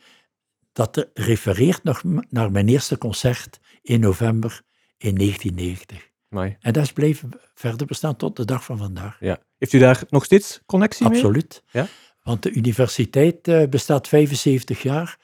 [0.72, 4.62] dat refereert nog naar mijn eerste concert in november
[4.98, 6.10] in 1990.
[6.30, 6.56] Amai.
[6.60, 9.16] En dat is blijven verder bestaan tot de dag van vandaag.
[9.20, 9.38] Ja.
[9.58, 11.18] Heeft u daar nog steeds connectie mee?
[11.18, 11.62] Absoluut.
[11.70, 11.86] Ja?
[12.22, 15.18] Want de universiteit eh, bestaat 75 jaar.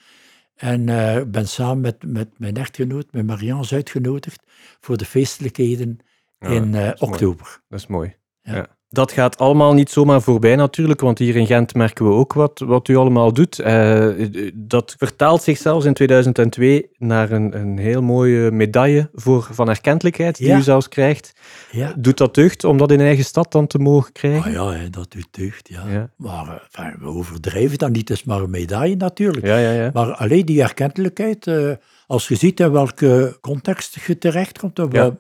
[0.55, 4.43] En eh, ik ben samen met, met mijn echtgenoot, met Marianne, uitgenodigd
[4.81, 5.99] voor de feestelijkheden
[6.39, 7.63] Ja, in oktober.
[7.69, 8.17] Dat is mooi.
[8.43, 8.55] Ja.
[8.55, 8.78] Ja.
[8.91, 12.59] Dat gaat allemaal niet zomaar voorbij natuurlijk, want hier in Gent merken we ook wat,
[12.67, 13.59] wat u allemaal doet.
[13.59, 14.09] Eh,
[14.55, 20.37] dat vertaalt zich zelfs in 2002 naar een, een heel mooie medaille voor, van erkentelijkheid
[20.37, 20.57] die Ja.
[20.59, 21.33] u zelfs krijgt.
[21.71, 21.95] Ja.
[21.99, 24.45] Doet dat deugd om dat in eigen stad dan te mogen krijgen?
[24.45, 25.83] Ah ja, hè, dat doet deugd, ja.
[25.89, 26.11] Ja.
[26.17, 29.47] Maar eh, enfin, we overdrijven dat niet, het is maar een medaille natuurlijk.
[29.47, 29.91] Ja, ja, ja.
[29.93, 31.71] Maar alleen die erkentelijkheid, eh,
[32.09, 35.17] als je ziet in welke context je terechtkomt, Ja.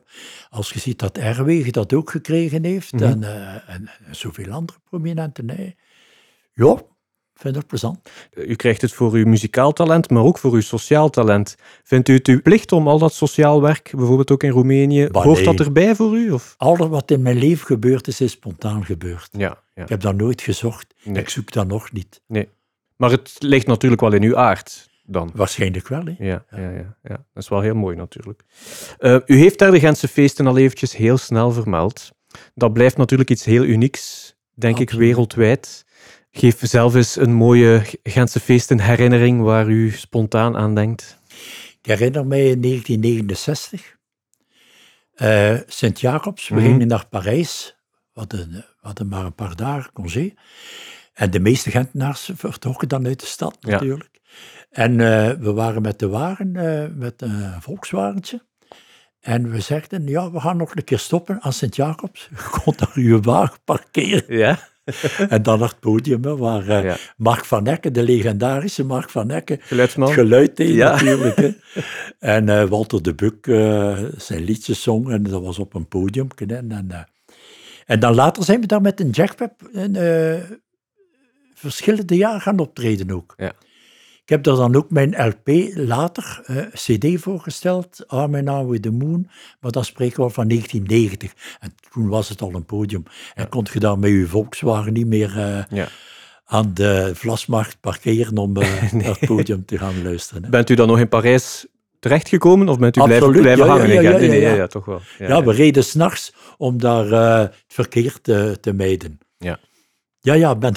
[0.50, 3.02] als je ziet dat Erwege dat ook gekregen heeft, Mhm.
[3.04, 5.76] en, eh, en, en zoveel andere prominenten, nee.
[6.52, 6.76] ja,
[7.34, 8.10] vind dat plezant.
[8.34, 11.56] U krijgt het voor uw muzikaal talent, maar ook voor uw sociaal talent.
[11.82, 15.22] Vindt u het uw plicht om al dat sociaal werk, bijvoorbeeld ook in Roemenië, Bah,
[15.24, 15.44] hoort nee.
[15.56, 16.30] dat erbij voor u?
[16.30, 16.54] Of?
[16.56, 19.28] Alles wat in mijn leven gebeurd is, is spontaan gebeurd.
[19.32, 19.82] Ja, ja.
[19.82, 21.22] Ik heb dat nooit gezocht, Nee.
[21.22, 22.22] ik zoek dat nog niet.
[22.96, 25.30] Maar het ligt natuurlijk wel in uw aard dan.
[25.34, 26.14] Waarschijnlijk wel, hè.
[26.18, 27.24] Ja, ja, ja, ja.
[27.32, 28.42] dat is wel heel mooi natuurlijk.
[28.98, 32.10] Eh, u heeft daar de Gentse feesten al eventjes heel snel vermeld.
[32.54, 35.84] Dat blijft natuurlijk iets heel unieks, denk ik, wereldwijd.
[36.30, 41.18] Geef zelf eens een mooie Gentse feesten herinnering waar u spontaan aan denkt.
[41.80, 43.96] Ik herinner mij in 1969,
[45.14, 46.64] eh, Sint-Jacobs, we Mhm.
[46.64, 47.76] gingen naar Parijs,
[48.12, 50.32] we hadden, we hadden maar een paar dagen congé.
[51.14, 53.80] En de meeste Gentenaars vertrokken dan uit de stad Ja.
[54.70, 58.46] En eh, we waren met de wagen, eh, met een Volkswagentje.
[59.20, 62.28] En we zegden, ja, we gaan nog een keer stoppen aan Sint-Jacobs.
[62.36, 64.36] Je kon daar je wagen parkeren.
[64.36, 64.58] Ja?
[65.28, 66.96] En dan naar het podium, hè, waar eh, ja.
[67.16, 70.08] Mark van Ecken, de legendarische Mark van Ecken, Geluidsman?
[70.08, 70.90] het geluid deed Ja.
[70.90, 71.36] natuurlijk.
[71.36, 71.50] Hè.
[72.36, 73.44] En Walter de Buk
[74.16, 76.28] zijn liedjes zong en dat was op een podium.
[76.36, 77.08] En, en,
[77.86, 79.96] en dan later zijn we daar met een jackpep in,
[81.54, 83.34] verschillende jaren gaan optreden ook.
[83.36, 83.52] Ja.
[84.28, 88.82] Ik heb daar dan ook mijn LP later, eh, CD voorgesteld, Arm in Arm with
[88.82, 89.28] the Moon,
[89.60, 91.32] maar dat spreken we al van 1990.
[91.60, 93.02] En toen was het al een podium.
[93.34, 95.88] En kon je daar met je Volkswagen niet meer eh, Ja.
[96.44, 100.42] aan de Vlasmarkt parkeren om eh, naar het podium te gaan luisteren.
[100.44, 100.48] hè.
[100.50, 101.66] Bent u dan nog in Parijs
[101.98, 103.88] terechtgekomen of bent u blijven, Absoluut, blijven ja, hangen?
[103.92, 104.66] ja, ja, nee, nee, ja.
[104.66, 105.00] toch wel.
[105.18, 109.18] Ja, we reden s'nachts om daar het verkeer te, te mijden.
[109.38, 109.58] Ja.
[110.20, 110.74] Ja, ja, ben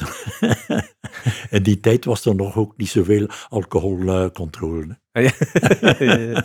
[1.50, 5.00] in die tijd was er nog ook niet zoveel alcoholcontrole.
[5.12, 5.32] Ja.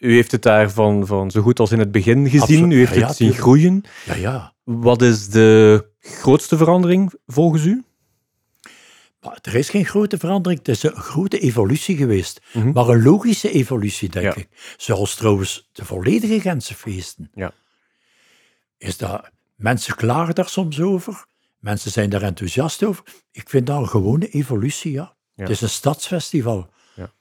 [0.00, 2.40] U heeft het daar van, van zo goed als in het begin gezien.
[2.40, 2.72] Absoluut.
[2.72, 3.46] U heeft Ja, ja, het zien tuurlijk.
[3.48, 3.82] groeien.
[4.04, 4.54] ja, ja.
[4.64, 7.84] Wat is de grootste verandering volgens u?
[9.20, 10.58] Maar er is geen grote verandering.
[10.66, 12.40] Het is een grote evolutie geweest.
[12.52, 12.72] Mhm.
[12.72, 14.34] Maar een logische evolutie, denk Ja.
[14.34, 14.48] ik.
[14.76, 17.30] Zoals trouwens de volledige Gentse feesten.
[17.34, 17.52] Ja.
[18.78, 21.24] is dat, mensen klagen daar soms over.
[21.62, 23.04] Mensen zijn daar enthousiast over.
[23.30, 25.14] Ik vind dat een gewone evolutie, ja.
[25.34, 25.42] Ja.
[25.42, 26.68] Het is een stadsfestival.
[26.94, 27.12] Ja.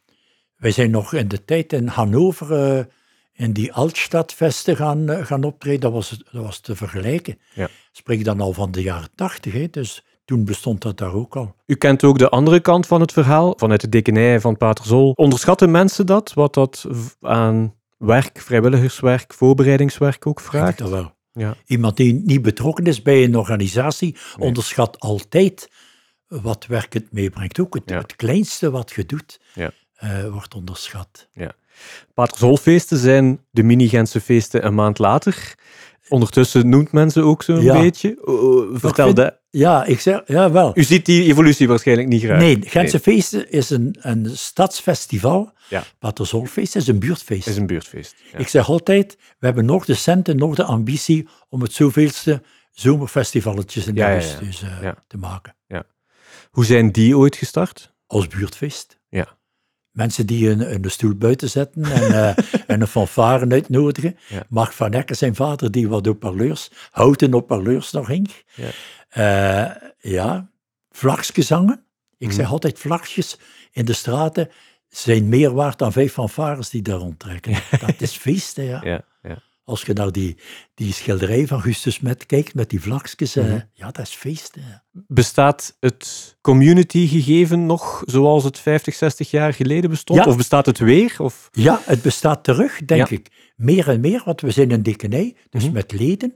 [0.55, 2.85] Wij zijn nog in de tijd in Hannover eh,
[3.33, 5.79] in die Altstadvesten gaan, eh, gaan optreden.
[5.79, 7.39] Dat was, dat was te vergelijken.
[7.53, 7.67] Ja.
[7.91, 9.69] Spreek dan al van de jaren tachtig, hè.
[9.69, 11.55] dus toen bestond dat daar ook al.
[11.65, 15.11] U kent ook de andere kant van het verhaal, vanuit de dekkenij van Paterzol.
[15.15, 16.85] Onderschatten mensen dat, wat dat
[17.21, 20.77] aan werk, vrijwilligerswerk, voorbereidingswerk ook Ik vraagt?
[20.77, 21.19] dat wel.
[21.33, 21.55] Ja.
[21.65, 24.47] Iemand die niet betrokken is bij een organisatie, Nee.
[24.47, 25.69] onderschat altijd
[26.27, 27.59] wat werk het meebrengt.
[27.59, 27.97] Ook het, Ja.
[27.97, 29.71] het kleinste wat je doet, Ja.
[29.93, 31.27] eh, wordt onderschat.
[32.13, 35.55] Paterzolfeesten zijn de mini-Gentse feesten een maand later.
[36.11, 37.81] Ondertussen noemt men ze ook zo'n Ja.
[37.81, 38.17] beetje.
[38.21, 39.39] O, o, vertel vind- dat.
[39.49, 40.71] Ja, ik zeg, ja wel.
[40.77, 42.39] U ziet die evolutie waarschijnlijk niet graag.
[42.39, 45.51] Nee, Gentse Feesten is een, een stadsfestival.
[45.69, 45.83] Ja.
[45.99, 47.47] Paterzolfeest is een buurtfeest.
[47.47, 48.15] Is een buurtfeest.
[48.31, 48.37] Ja.
[48.37, 53.87] Ik zeg altijd, we hebben nog de centen, nog de ambitie om het zoveelste zomerfestivalletjes
[53.87, 54.39] in Ja, ja, ja.
[54.39, 54.95] dus, eh, Ja.
[55.07, 55.55] te maken.
[56.51, 57.93] Hoe zijn die ooit gestart?
[58.07, 58.99] Als buurtfeest.
[59.09, 59.37] Ja.
[59.91, 64.17] Mensen die een, een stoel buiten zetten en, eh, en een fanfare uitnodigen.
[64.27, 64.43] Ja.
[64.49, 68.29] Mark van Ecken, zijn vader, die wat op parleurs, houten op parleurs nog hing.
[68.55, 68.69] Ja.
[69.09, 69.75] Eh,
[70.11, 70.49] ja,
[70.91, 71.83] vlagsgezangen.
[72.17, 72.35] Ik Mhm.
[72.35, 73.37] zeg altijd, vlagjes
[73.71, 74.49] in de straten
[74.89, 77.53] zijn meer waard dan vijf fanfares die daar rondtrekken.
[77.79, 78.63] Dat is feest, hè.
[78.63, 79.01] Ja, ja.
[79.71, 80.37] Als je naar die,
[80.73, 83.59] die schilderij van Gustus Met kijkt, met die vlagjes, eh, Mhm.
[83.73, 84.55] ja, dat is feest.
[84.59, 84.75] Hè.
[85.07, 90.19] Bestaat het community-gegeven nog zoals het 50, 60 jaar geleden bestond?
[90.19, 90.25] Ja.
[90.25, 91.15] Of bestaat het weer?
[91.17, 91.49] Of...
[91.51, 93.15] Ja, het bestaat terug, denk Ja.
[93.15, 93.27] ik.
[93.55, 95.73] Meer en meer, want we zijn een dekkenij, dus Mhm.
[95.73, 96.35] met leden.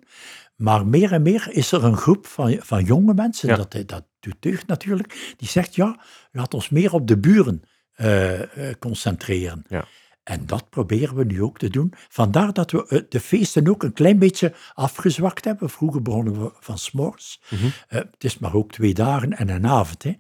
[0.56, 3.56] Maar meer en meer is er een groep van, van jonge mensen, Ja.
[3.56, 6.00] dat, dat doet deugd natuurlijk, die zegt, ja,
[6.32, 7.62] laat ons meer op de buren
[7.96, 9.64] eh, eh, concentreren.
[9.68, 9.86] Ja.
[10.26, 11.94] En dat proberen we nu ook te doen.
[12.10, 15.70] Vandaar dat we eh, de feesten ook een klein beetje afgezwakt hebben.
[15.70, 17.42] Vroeger begonnen we van s'morgens.
[17.50, 20.04] Eh, het is maar ook twee dagen en een avond.
[20.04, 20.14] Hè.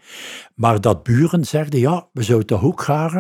[0.56, 3.14] Maar dat buren zeiden, ja, we zouden toch ook graag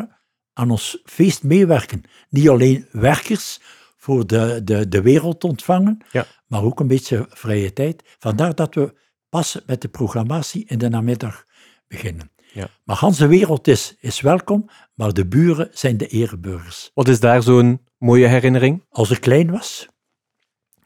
[0.53, 2.01] aan ons feest meewerken.
[2.29, 3.59] Niet alleen werkers
[3.97, 6.25] voor de, de, de wereld ontvangen, Ja.
[6.47, 8.03] maar ook een beetje vrije tijd.
[8.19, 8.93] Vandaar dat we
[9.29, 11.45] pas met de programmatie in de namiddag
[11.87, 12.29] beginnen.
[12.55, 12.69] Ja.
[12.83, 16.91] Maar Hans de wereld is, is welkom, maar de buren zijn de ereburgers.
[16.93, 18.83] Wat is daar zo'n mooie herinnering?
[18.89, 19.87] Als ik klein was,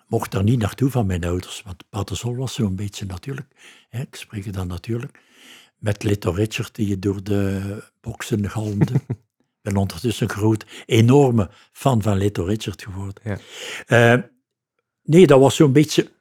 [0.07, 3.47] mocht er niet naartoe van mijn ouders, want Patersol was zo'n beetje natuurlijk,
[3.89, 5.21] hè, ik spreek het dan natuurlijk,
[5.77, 8.93] met Little Richard die je door de boksen galmde.
[9.59, 13.23] Ik ben ondertussen een groot, enorme fan van Little Richard geworden.
[13.23, 13.37] Ja.
[13.85, 14.23] Eh,
[15.03, 16.11] nee, dat was zo'n beetje,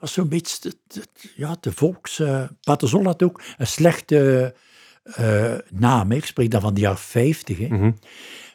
[0.00, 1.02] was zo'n beetje, de,
[1.36, 2.18] ja, de volks...
[2.18, 4.54] eh Patersol had ook een slechte
[5.02, 6.16] eh, naam, hè.
[6.16, 7.92] ik spreek dan van de jaren 50, hè Mhm.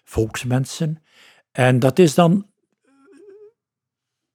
[0.03, 1.03] volksmensen.
[1.51, 2.47] En dat is dan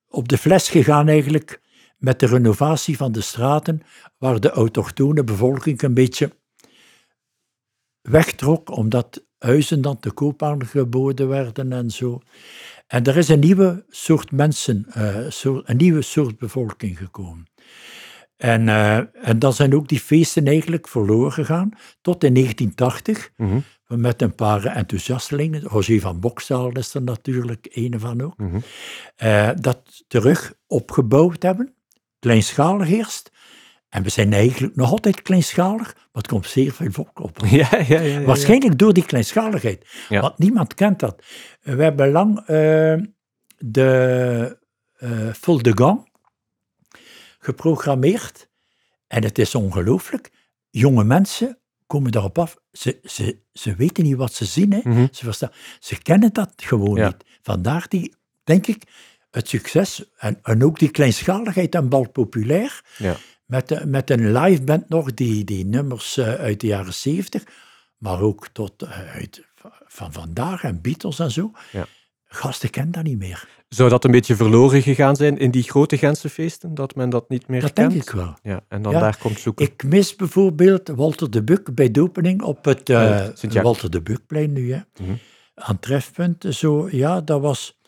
[0.08, 1.60] op de fles gegaan eigenlijk
[1.96, 3.82] met de renovatie van de straten,
[4.18, 6.30] waar de autochtone bevolking een beetje
[8.02, 12.20] wegtrok, omdat huizen dan te koop aangeboden werden en zo.
[12.90, 15.26] En er is een nieuwe soort mensen, eh,
[15.64, 17.46] een nieuwe soort bevolking gekomen.
[18.36, 18.96] En, eh,
[19.28, 23.58] en dan zijn ook die feesten eigenlijk verloren gegaan, tot in 1980 Mhm.
[23.86, 25.62] met een paar enthousiastelingen.
[25.62, 28.36] Roger van Bokstaal is er natuurlijk een van ook.
[28.36, 28.58] Mhm.
[29.16, 31.74] eh, dat terug opgebouwd hebben.
[32.18, 33.30] Kleinschalig eerst.
[33.90, 37.38] En we zijn eigenlijk nog altijd kleinschalig, maar het komt zeer veel volk op.
[37.46, 38.20] Ja, ja, ja.
[38.20, 39.86] Waarschijnlijk door die kleinschaligheid.
[40.08, 41.22] Want niemand kent dat.
[41.60, 42.46] We hebben lang eh,
[43.58, 44.58] de
[44.96, 46.08] eh Full de Gang
[47.38, 48.48] geprogrammeerd.
[49.06, 50.30] En het is ongelooflijk.
[50.70, 52.56] Jonge mensen komen daarop af.
[52.72, 54.72] Ze, ze, ze weten niet wat ze zien.
[54.72, 54.80] Hè.
[54.82, 55.06] Mhm.
[55.12, 57.16] Ze, verstaan, ze kennen dat gewoon niet.
[57.42, 58.82] Vandaar die, denk ik,
[59.30, 62.84] het succes en, en ook die kleinschaligheid en bal populair.
[62.96, 63.16] Ja.
[63.86, 67.42] Met, een live band nog, die, die nummers eh, uit de jaren zeventig,
[67.98, 69.46] maar ook tot eh, uit,
[69.86, 71.50] van vandaag en Beatles en zo.
[71.72, 71.86] Ja.
[72.24, 73.48] Gasten kennen dat niet meer.
[73.68, 76.74] Zou dat een beetje verloren gegaan zijn in die grote Gentse feesten?
[76.74, 77.90] Dat men dat niet meer Dat kent?
[77.90, 78.34] denk ik wel.
[78.42, 79.00] Ja, en dan Ja.
[79.00, 79.64] daar komt zoeken.
[79.64, 83.62] Ik mis bijvoorbeeld Walter de Buk bij de opening op het eh, Ja.
[83.62, 84.72] Walter de Bukplein nu.
[84.72, 84.80] Hè.
[85.02, 85.12] Mhm.
[85.54, 86.88] Aan trefpunten zo.
[86.90, 87.78] Ja, dat was...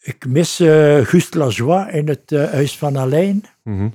[0.00, 3.44] Ik mis eh Gust Lajoie in het Huis van Alain.
[3.64, 3.88] Mhm.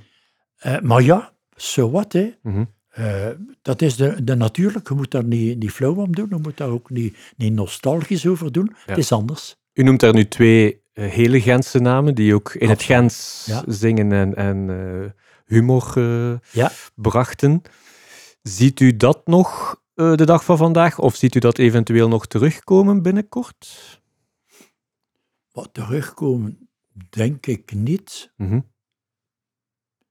[0.66, 2.34] Eh, maar ja, zo wat, hè.
[2.42, 2.64] Mhm.
[2.90, 3.30] Eh,
[3.62, 4.88] dat is de, de natuurlijk.
[4.90, 6.28] Je moet daar niet, niet flauw om doen.
[6.30, 8.76] Je moet daar ook niet, niet nostalgisch over doen.
[8.86, 9.56] Het is anders.
[9.74, 12.84] U noemt daar nu twee eh, hele Gentse namen die ook in het.
[12.84, 13.64] Gens Ja.
[13.68, 15.94] zingen en, en humor
[16.52, 16.72] Ja.
[16.96, 17.62] brachten.
[18.42, 23.02] Ziet u dat nog de dag van vandaag of ziet u dat eventueel nog terugkomen
[23.02, 24.02] binnenkort?
[25.52, 26.70] Wat terugkomen,
[27.10, 28.32] denk ik niet.
[28.38, 28.60] Mhm.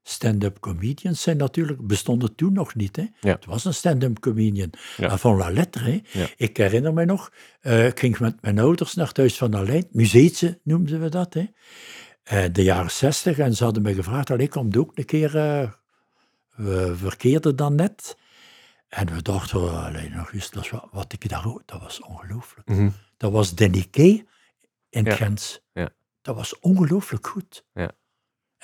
[0.07, 2.97] Stand-up comedians zijn natuurlijk, bestonden toen nog niet.
[2.97, 3.07] Hè?
[3.21, 3.33] Ja.
[3.33, 4.71] Het was een stand-up comedian.
[4.97, 5.19] Ja.
[5.19, 6.03] Van La Lettre.
[6.13, 6.27] Ja.
[6.37, 9.87] Ik herinner me nog, eh, ik ging met mijn ouders naar het Huis van Alein.
[9.91, 11.35] Museetje noemden we dat.
[11.35, 11.45] Hè?
[12.23, 13.39] Eh, de jaren zestig.
[13.39, 15.37] En ze hadden me gevraagd, allee, komt ook een keer...
[15.37, 15.71] eh,
[16.57, 18.17] we verkeerden dan net.
[18.89, 22.01] En we dachten, oh, allee, nog eens, dat wat, wat ik daar hoorde, dat was
[22.01, 22.69] ongelooflijk.
[22.69, 22.89] Mhm.
[23.17, 24.25] Dat was Deniquet
[24.91, 25.15] in Ja.
[25.15, 25.61] Gens.
[25.73, 25.89] Ja.
[26.23, 27.65] Dat was ongelooflijk goed.
[27.75, 27.91] Ja.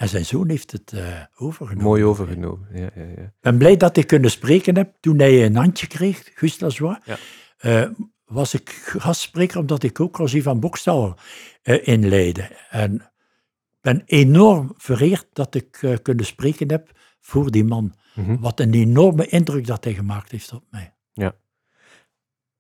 [0.01, 1.87] En zijn zoon heeft het eh, overgenomen.
[1.89, 2.69] Mooi overgenomen.
[2.73, 3.23] Ja, ja, ja.
[3.23, 4.97] Ik ben blij dat ik kunnen spreken heb.
[5.01, 7.17] Toen hij een handje kreeg, Guus Lajoie, Ja.
[7.59, 7.91] eh,
[8.25, 11.19] was ik gastspreker omdat ik ook Rosie van Bokstal
[11.63, 12.51] eh inleidde.
[12.71, 17.95] En ik ben enorm vereerd dat ik kunnen spreken heb voor die man.
[18.15, 18.37] Mhm.
[18.39, 20.95] Wat een enorme indruk dat hij gemaakt heeft op mij.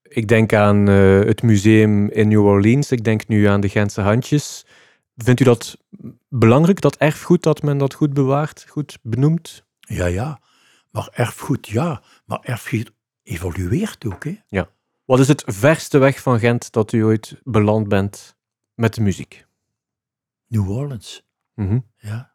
[0.02, 2.90] Ik denk aan het museum in New Orleans.
[2.92, 4.66] Ik denk nu aan de Gentse handjes.
[5.16, 5.78] Vindt u dat
[6.28, 9.64] belangrijk, dat erfgoed, dat men dat goed bewaart, goed benoemt?
[9.80, 10.40] Ja, ja.
[10.90, 12.02] Maar erfgoed, ja.
[12.26, 14.62] Maar erfgoed evolueert ook, hè.
[15.04, 18.36] Wat is het verste weg van Gent dat u ooit beland bent
[18.74, 19.46] met de muziek?
[20.46, 21.78] New Orleans, Mhm.
[21.96, 22.28] ja.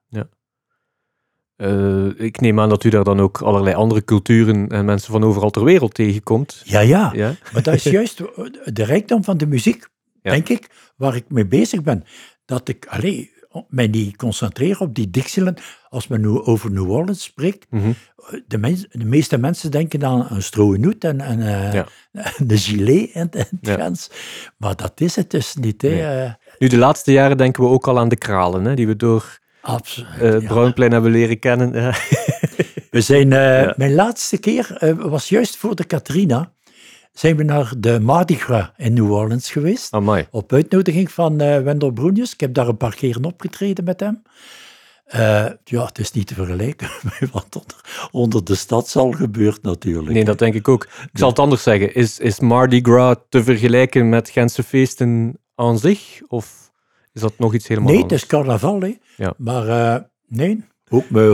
[1.56, 5.23] Eh, ik neem aan dat u daar dan ook allerlei andere culturen en mensen van
[5.23, 6.62] overal ter wereld tegenkomt.
[6.65, 7.12] Ja, ja.
[7.13, 7.36] Ja?
[7.54, 8.17] Maar dat is juist
[8.73, 9.88] de rijkdom van de muziek,
[10.21, 10.32] Ja.
[10.32, 12.04] denk ik, waar ik mee bezig ben.
[12.45, 13.32] Dat ik allee,
[13.69, 15.59] mij niet concentreer op die Dixieland.
[15.89, 17.91] Als men nu over New Orleans spreekt, Mhm.
[18.47, 21.39] de, mens, de meeste mensen denken aan een strooienhoed en, en
[21.73, 21.85] Ja.
[22.37, 23.75] de gilet en, en Ja.
[23.77, 24.09] Gans.
[24.57, 25.81] Maar dat is het dus niet.
[25.81, 25.89] Hè.
[25.89, 26.01] Nee.
[26.01, 28.95] eh, Nu, de laatste jaren denken we ook al aan de kralen, hè, die we
[28.95, 30.09] door absoluut.
[30.19, 30.47] eh ja.
[30.47, 31.71] Bruinplein hebben leren kennen.
[32.91, 33.27] We zijn.
[33.77, 36.53] Mijn laatste keer was juist voor de Katrina.
[37.15, 39.93] Zijn we naar de Mardi Gras in New Orleans geweest.
[39.93, 40.28] Amai.
[40.32, 42.34] Op uitnodiging van eh Wendel Broenjes.
[42.34, 44.21] Ik heb daar een paar keren opgetreden met hem.
[45.06, 50.13] Eh, ja, het is niet te vergelijken met wat onder, onder de stadshal gebeurt natuurlijk.
[50.13, 50.84] Nee, dat denk ik ook.
[50.84, 51.95] Ik zal het anders zeggen.
[51.95, 56.21] Is, is Mardi Gras te vergelijken met Gentse feesten aan zich?
[56.28, 56.71] Of
[57.13, 58.23] is dat nog iets helemaal nee, het anders?
[58.23, 58.97] is carnaval, hè.
[59.17, 59.34] Ja.
[59.38, 61.25] Maar eh, nee, ook met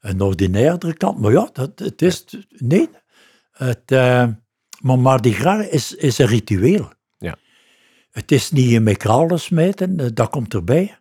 [0.00, 1.20] een ordinairdere kant.
[1.20, 2.24] Maar ja, dat, het is...
[2.48, 2.88] Nee,
[3.52, 3.92] het,
[4.80, 6.92] maar Mardi Gras is, is een ritueel.
[7.18, 7.36] Ja.
[8.10, 10.98] Het is niet met kralen smijten, eh, dat komt erbij.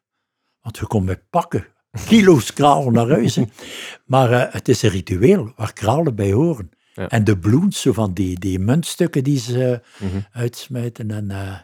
[0.62, 1.66] Want je komt met pakken,
[2.08, 3.36] kilo's kralen naar huis.
[3.36, 3.44] hè.
[4.06, 6.70] Maar eh, het is een ritueel waar kralen bij horen.
[6.94, 7.08] Ja.
[7.08, 10.20] En de bloens, zo van die, die muntstukken die ze Mhm.
[10.32, 11.12] uitsmijten.
[11.12, 11.56] En, eh,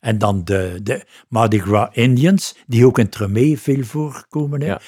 [0.00, 4.60] en dan de, de Mardi Gras Indians, die ook in Tremé veel voorkomen.
[4.60, 4.66] Hè.
[4.66, 4.80] Ja.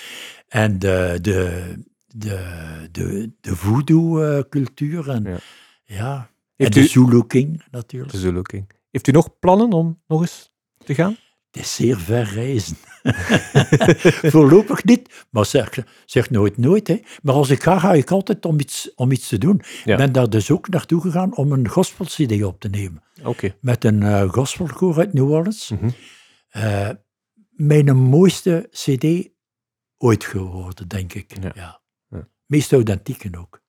[0.48, 1.74] En de, de,
[2.07, 2.38] de,
[2.90, 5.09] de, de voodoo-cultuur.
[5.11, 5.38] En, Ja.
[5.90, 6.16] Ja.
[6.16, 6.26] En
[6.57, 8.12] Heeft de u- Zulu King natuurlijk.
[8.12, 8.70] De Zulu King.
[8.90, 10.53] Heeft u nog plannen om nog eens
[10.85, 11.16] te gaan?
[11.50, 12.76] Het is zeer ver reizen.
[14.33, 16.88] Voorlopig niet, maar zeg, zeg nooit nooit.
[16.88, 17.00] Hè.
[17.22, 19.62] Maar als ik ga, ga ik altijd om iets, om iets te doen.
[19.85, 19.92] Ja.
[19.92, 23.03] Ik ben daar dus ook naartoe gegaan om een gospel-cd op te nemen.
[23.61, 25.68] Met een eh gospelkoor uit New Orleans.
[25.70, 25.90] Mhm.
[26.48, 26.90] Eh,
[27.50, 29.29] mijn mooiste cd
[29.96, 31.42] ooit geworden, denk ik.
[31.42, 31.53] Ja.
[31.55, 31.81] Ja.
[32.09, 32.29] Ja.
[32.46, 33.59] Meest authentieke ook.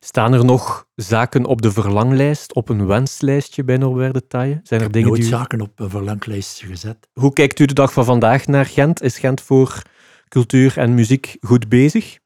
[0.00, 4.60] Staan er nog zaken op de verlanglijst, op een wenslijstje bij Norbert de Taille?
[4.62, 5.34] Zijn er dingen Nooit die u...
[5.34, 7.08] zaken op een verlanglijstje gezet.
[7.12, 9.02] Hoe kijkt u de dag van vandaag naar Gent?
[9.02, 9.82] Is Gent voor
[10.28, 12.18] cultuur en muziek goed bezig?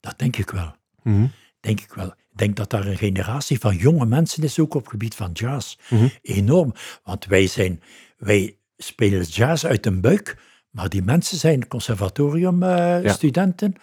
[0.00, 0.74] Dat denk ik wel.
[1.02, 1.26] Mhm.
[1.60, 2.06] denk ik wel.
[2.06, 5.30] Ik denk dat daar een generatie van jonge mensen is, ook op het gebied van
[5.32, 5.76] jazz.
[5.88, 6.08] Mhm.
[6.22, 6.74] Enorm.
[7.02, 7.82] Want wij, zijn,
[8.16, 10.36] wij spelen jazz uit een buik,
[10.70, 13.74] maar die mensen zijn conservatoriumstudenten.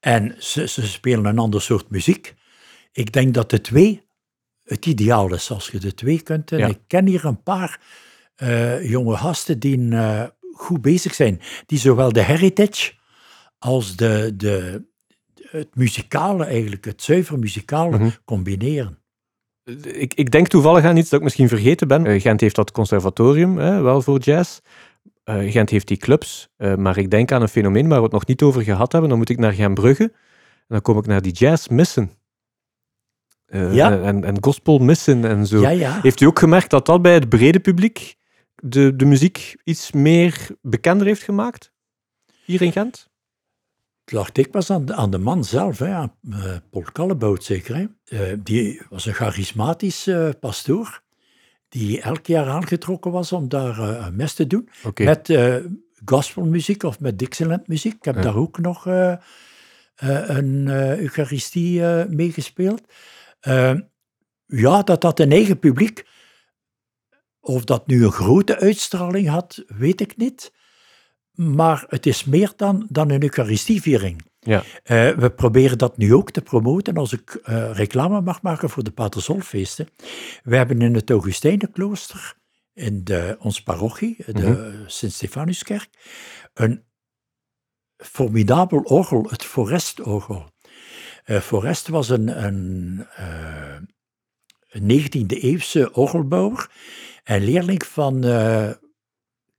[0.00, 2.34] en ze, ze spelen een ander soort muziek.
[2.92, 4.02] Ik denk dat de twee
[4.62, 6.52] het ideaal is, als je de twee kunt.
[6.52, 6.66] En Ja.
[6.66, 7.80] ik ken hier een paar
[8.34, 11.40] eh, jonge gasten die eh, goed bezig zijn.
[11.66, 12.92] Die zowel de heritage
[13.58, 14.84] als de, de,
[15.50, 18.10] het muzikale, eigenlijk het zuiver muzikale, Mhm.
[18.24, 18.98] combineren.
[19.82, 22.06] Ik, ik denk toevallig aan iets dat ik misschien vergeten ben.
[22.06, 24.58] Eh, Gent heeft dat conservatorium, hè, wel voor jazz.
[25.24, 26.48] Gent heeft die clubs.
[26.76, 29.10] Maar ik denk aan een fenomeen waar we het nog niet over gehad hebben.
[29.10, 30.02] Dan moet ik naar Gentbrugge.
[30.02, 30.12] En
[30.68, 32.10] dan kom ik naar die jazzmissen.
[33.52, 34.00] Eh, Ja.
[34.02, 35.60] En, en gospelmissen en zo.
[35.60, 35.98] Ja, ja.
[36.02, 38.14] Heeft u ook gemerkt dat dat bij het brede publiek
[38.54, 41.72] de, de muziek iets meer bekender heeft gemaakt?
[42.44, 43.10] Hier in Gent?
[44.04, 47.76] Het lag dikwijls aan de, aan de man zelf, hè, aan eh, Paul Kallebout zeker.
[47.76, 47.86] Hè.
[48.18, 51.02] Eh, die was een charismatisch pastoor,
[51.68, 54.68] die elk jaar aangetrokken was om daar een mes te doen.
[54.84, 55.04] Oké.
[55.04, 55.38] Met
[56.04, 57.94] gospelmuziek of met Dixieland muziek.
[57.94, 58.86] Ik heb daar ook nog
[59.96, 62.82] een Eucharistie meegespeeld.
[63.42, 63.74] Eh,
[64.46, 66.06] ja, dat had een eigen publiek.
[67.40, 70.52] Of dat nu een grote uitstraling had, weet ik niet.
[71.32, 74.22] maar het is meer dan, dan een Eucharistieviering.
[74.40, 74.62] Ja.
[74.82, 78.82] Eh, we proberen dat nu ook te promoten als ik eh, reclame mag maken voor
[78.82, 79.88] de Paterzolfeesten.
[80.42, 82.34] We hebben in het Augustijnenklooster,
[82.72, 85.88] in de, onze parochie, de Sint-Stefanuskerk,
[86.54, 86.84] een
[87.96, 90.51] formidabel orgel, het Forest-orgel.
[91.22, 93.74] Eh, Forest was een, een, eh,
[94.70, 96.70] een 19e eeuwse orgelbouwer
[97.24, 98.70] en leerling van uh,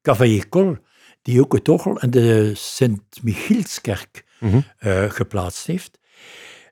[0.01, 0.78] Cavaillé Col,
[1.22, 4.59] die ook het orgel in de Sint-Michielskerk Mhm.
[4.78, 5.99] eh, geplaatst heeft.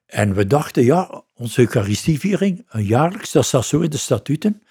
[0.05, 4.63] En we dachten, ja, onze Eucharistieviering, een jaarlijks, dat staat zo in de statuten.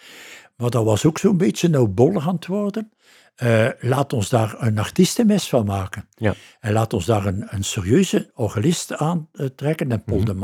[0.61, 1.89] Maar dat was ook zo'n beetje nou
[2.21, 2.93] aan het worden.
[3.35, 6.09] Eh, laat ons daar een artiestenmes van maken.
[6.15, 6.35] Ja.
[6.61, 9.93] En laat ons daar een, een serieuze orgelist aan eh, trekken.
[9.93, 10.27] En Paul Mhm.
[10.27, 10.35] de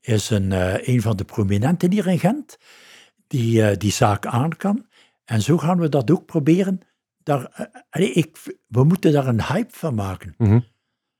[0.00, 2.58] is een, eh, een van de prominenten hier in Gent,
[3.26, 4.86] die die zaak aan kan.
[5.24, 6.80] En zo gaan we dat ook proberen.
[7.22, 10.34] Daar, allee, ik, we moeten daar een hype van maken.
[10.38, 10.60] Mhm.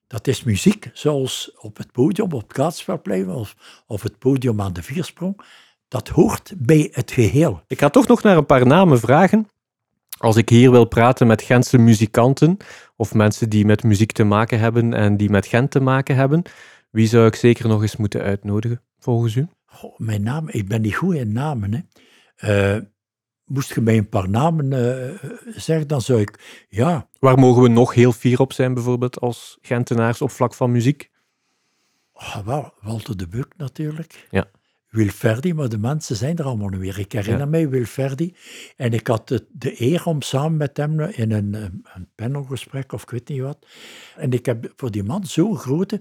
[0.07, 4.73] Dat is muziek, zoals op het podium, op het Kaatspelplein of, of het podium aan
[4.73, 5.41] de Viersprong.
[5.91, 7.63] Dat hoort bij het geheel.
[7.67, 9.49] Ik ga toch nog naar een paar namen vragen.
[10.19, 12.57] Als ik hier wil praten met Gentse muzikanten,
[12.97, 16.43] of mensen die met muziek te maken hebben en die met Gent te maken hebben,
[16.91, 19.49] wie zou ik zeker nog eens moeten uitnodigen, volgens u?
[19.97, 21.73] Mijn naam, ik ben niet goed in namen.
[21.73, 22.75] Hè.
[22.77, 22.83] Eh,
[23.45, 27.69] moest je mij een paar namen eh, zeggen, dan zou ik, ja, Waar mogen we
[27.69, 31.11] nog heel fier op zijn, bijvoorbeeld als Gentenaars op vlak van muziek?
[32.13, 34.27] oh, wel, Walter de Buk natuurlijk.
[34.31, 34.47] Ja.
[34.91, 36.99] Wilferdi, maar de mensen zijn er allemaal meer.
[36.99, 37.47] Ik herinner Ja.
[37.47, 38.35] mij Wilferdi.
[38.77, 42.93] En ik had de, de eer om samen met hem in een, een een panelgesprek
[42.93, 43.67] of ik weet niet wat.
[44.17, 46.01] En ik heb voor die man zo'n grote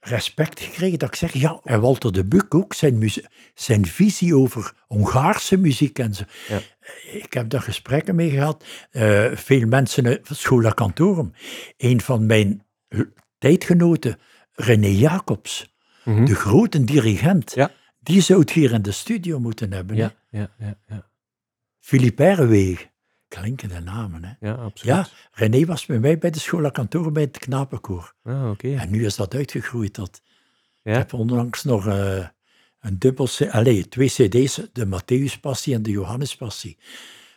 [0.00, 3.10] respect gekregen dat ik zeg, ja, en Walter de Buk ook, zijn,
[3.54, 6.24] zijn visie over Hongaarse muziek en zo.
[6.48, 6.60] Ja.
[7.12, 8.64] Ik heb daar gesprekken mee gehad.
[8.90, 11.32] Eh, veel mensen uit Schola Cantorum.
[11.76, 12.62] Een van mijn
[13.38, 14.18] tijdgenoten,
[14.52, 15.76] René Jacobs,
[16.08, 16.24] Mhm.
[16.24, 17.70] de grote dirigent, Ja.
[18.00, 19.96] die zou het hier in de studio moeten hebben.
[19.96, 21.06] Ja, ja, ja, ja.
[21.78, 22.88] Philippe Herweg.
[23.28, 24.46] Klinkende namen, hè.
[24.48, 24.94] ja, absoluut.
[24.94, 28.14] Ja, René was bij mij bij de Schola Cantorum bij het knapenkoor.
[28.22, 28.74] Ah, oké.
[28.74, 30.20] En nu is dat uitgegroeid tot...
[30.82, 30.92] Ja.
[30.92, 32.26] Ik heb onlangs nog eh,
[32.80, 33.28] een dubbel...
[33.50, 36.78] Allee, twee cd's, de Matthäuspassie en de Johannespassie.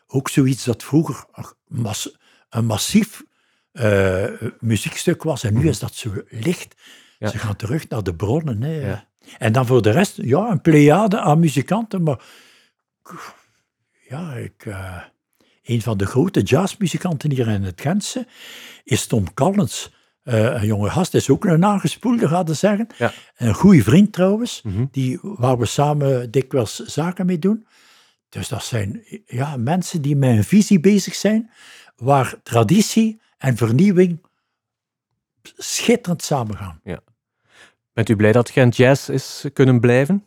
[0.08, 1.46] Ook zoiets dat vroeger een
[1.82, 2.18] mas-
[2.50, 3.24] een massief
[3.72, 4.26] eh,
[4.60, 5.44] muziekstuk was.
[5.44, 6.76] En nu is dat zo licht.
[7.22, 7.28] Ja.
[7.30, 8.62] Ze gaan terug naar de bronnen.
[8.62, 8.90] Hè.
[8.90, 9.08] Ja.
[9.38, 12.04] En dan voor de rest, ja, een pleiade aan muzikanten.
[12.04, 12.24] Maar
[14.10, 14.66] ja, ik...
[14.66, 15.02] eh,
[15.64, 18.28] een van de grote jazzmuzikanten hier in het Gentse
[18.84, 19.94] is Tom Collins.
[20.24, 22.88] Eh, een jonge gast, is ook een aangespoelde, gaat ik zeggen.
[22.98, 23.14] Ja.
[23.38, 24.86] Een goede vriend trouwens, Mhm.
[24.92, 27.68] die, waar we samen dikwijls zaken mee doen.
[28.30, 31.52] Dus dat zijn ja, mensen die met een visie bezig zijn,
[31.96, 34.22] waar traditie en vernieuwing
[35.58, 36.80] schitterend samengaan.
[37.94, 40.26] Bent u blij dat Gent Jazz is kunnen blijven?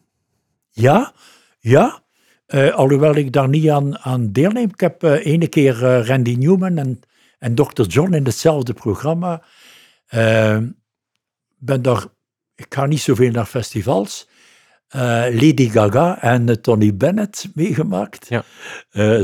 [0.71, 1.13] Ja,
[1.59, 2.03] ja.
[2.47, 4.69] Eh, alhoewel ik daar niet aan, aan deelneem.
[4.69, 7.01] Ik heb eh ene keer eh, Randy Newman en,
[7.39, 7.83] en Dr.
[7.83, 9.43] John in hetzelfde programma.
[11.59, 12.05] Ben daar,
[12.55, 14.29] ik ga niet zoveel naar festivals.
[14.89, 18.29] Lady Gaga en Tony Bennett meegemaakt.
[18.29, 18.45] Ja.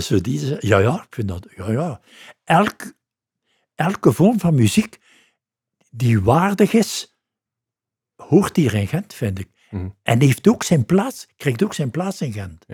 [0.01, 2.01] Zo die, ja, ja, ik vind dat, ja, ja.
[2.45, 2.93] Elk,
[3.75, 4.99] elke vorm van muziek
[5.91, 7.20] die waardig is,
[8.31, 9.49] hoort hier in Gent, vind ik.
[9.71, 9.89] Mhm.
[10.03, 12.67] En heeft ook zijn plaats, krijgt ook zijn plaats in Gent.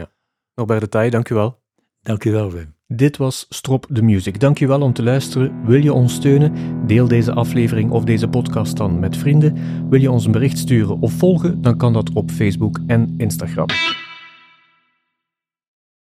[0.55, 1.59] Norbert de Taai, dank u wel.
[2.03, 2.75] Dank u wel, Wim.
[2.87, 4.41] Dit was Strop the Music.
[4.41, 5.65] Dankjewel om te luisteren.
[5.65, 6.53] Wil je ons steunen?
[6.87, 9.57] Deel deze aflevering of deze podcast dan met vrienden.
[9.91, 11.63] Wil je ons een bericht sturen of volgen?
[11.63, 13.67] Dan kan dat op Facebook en Instagram.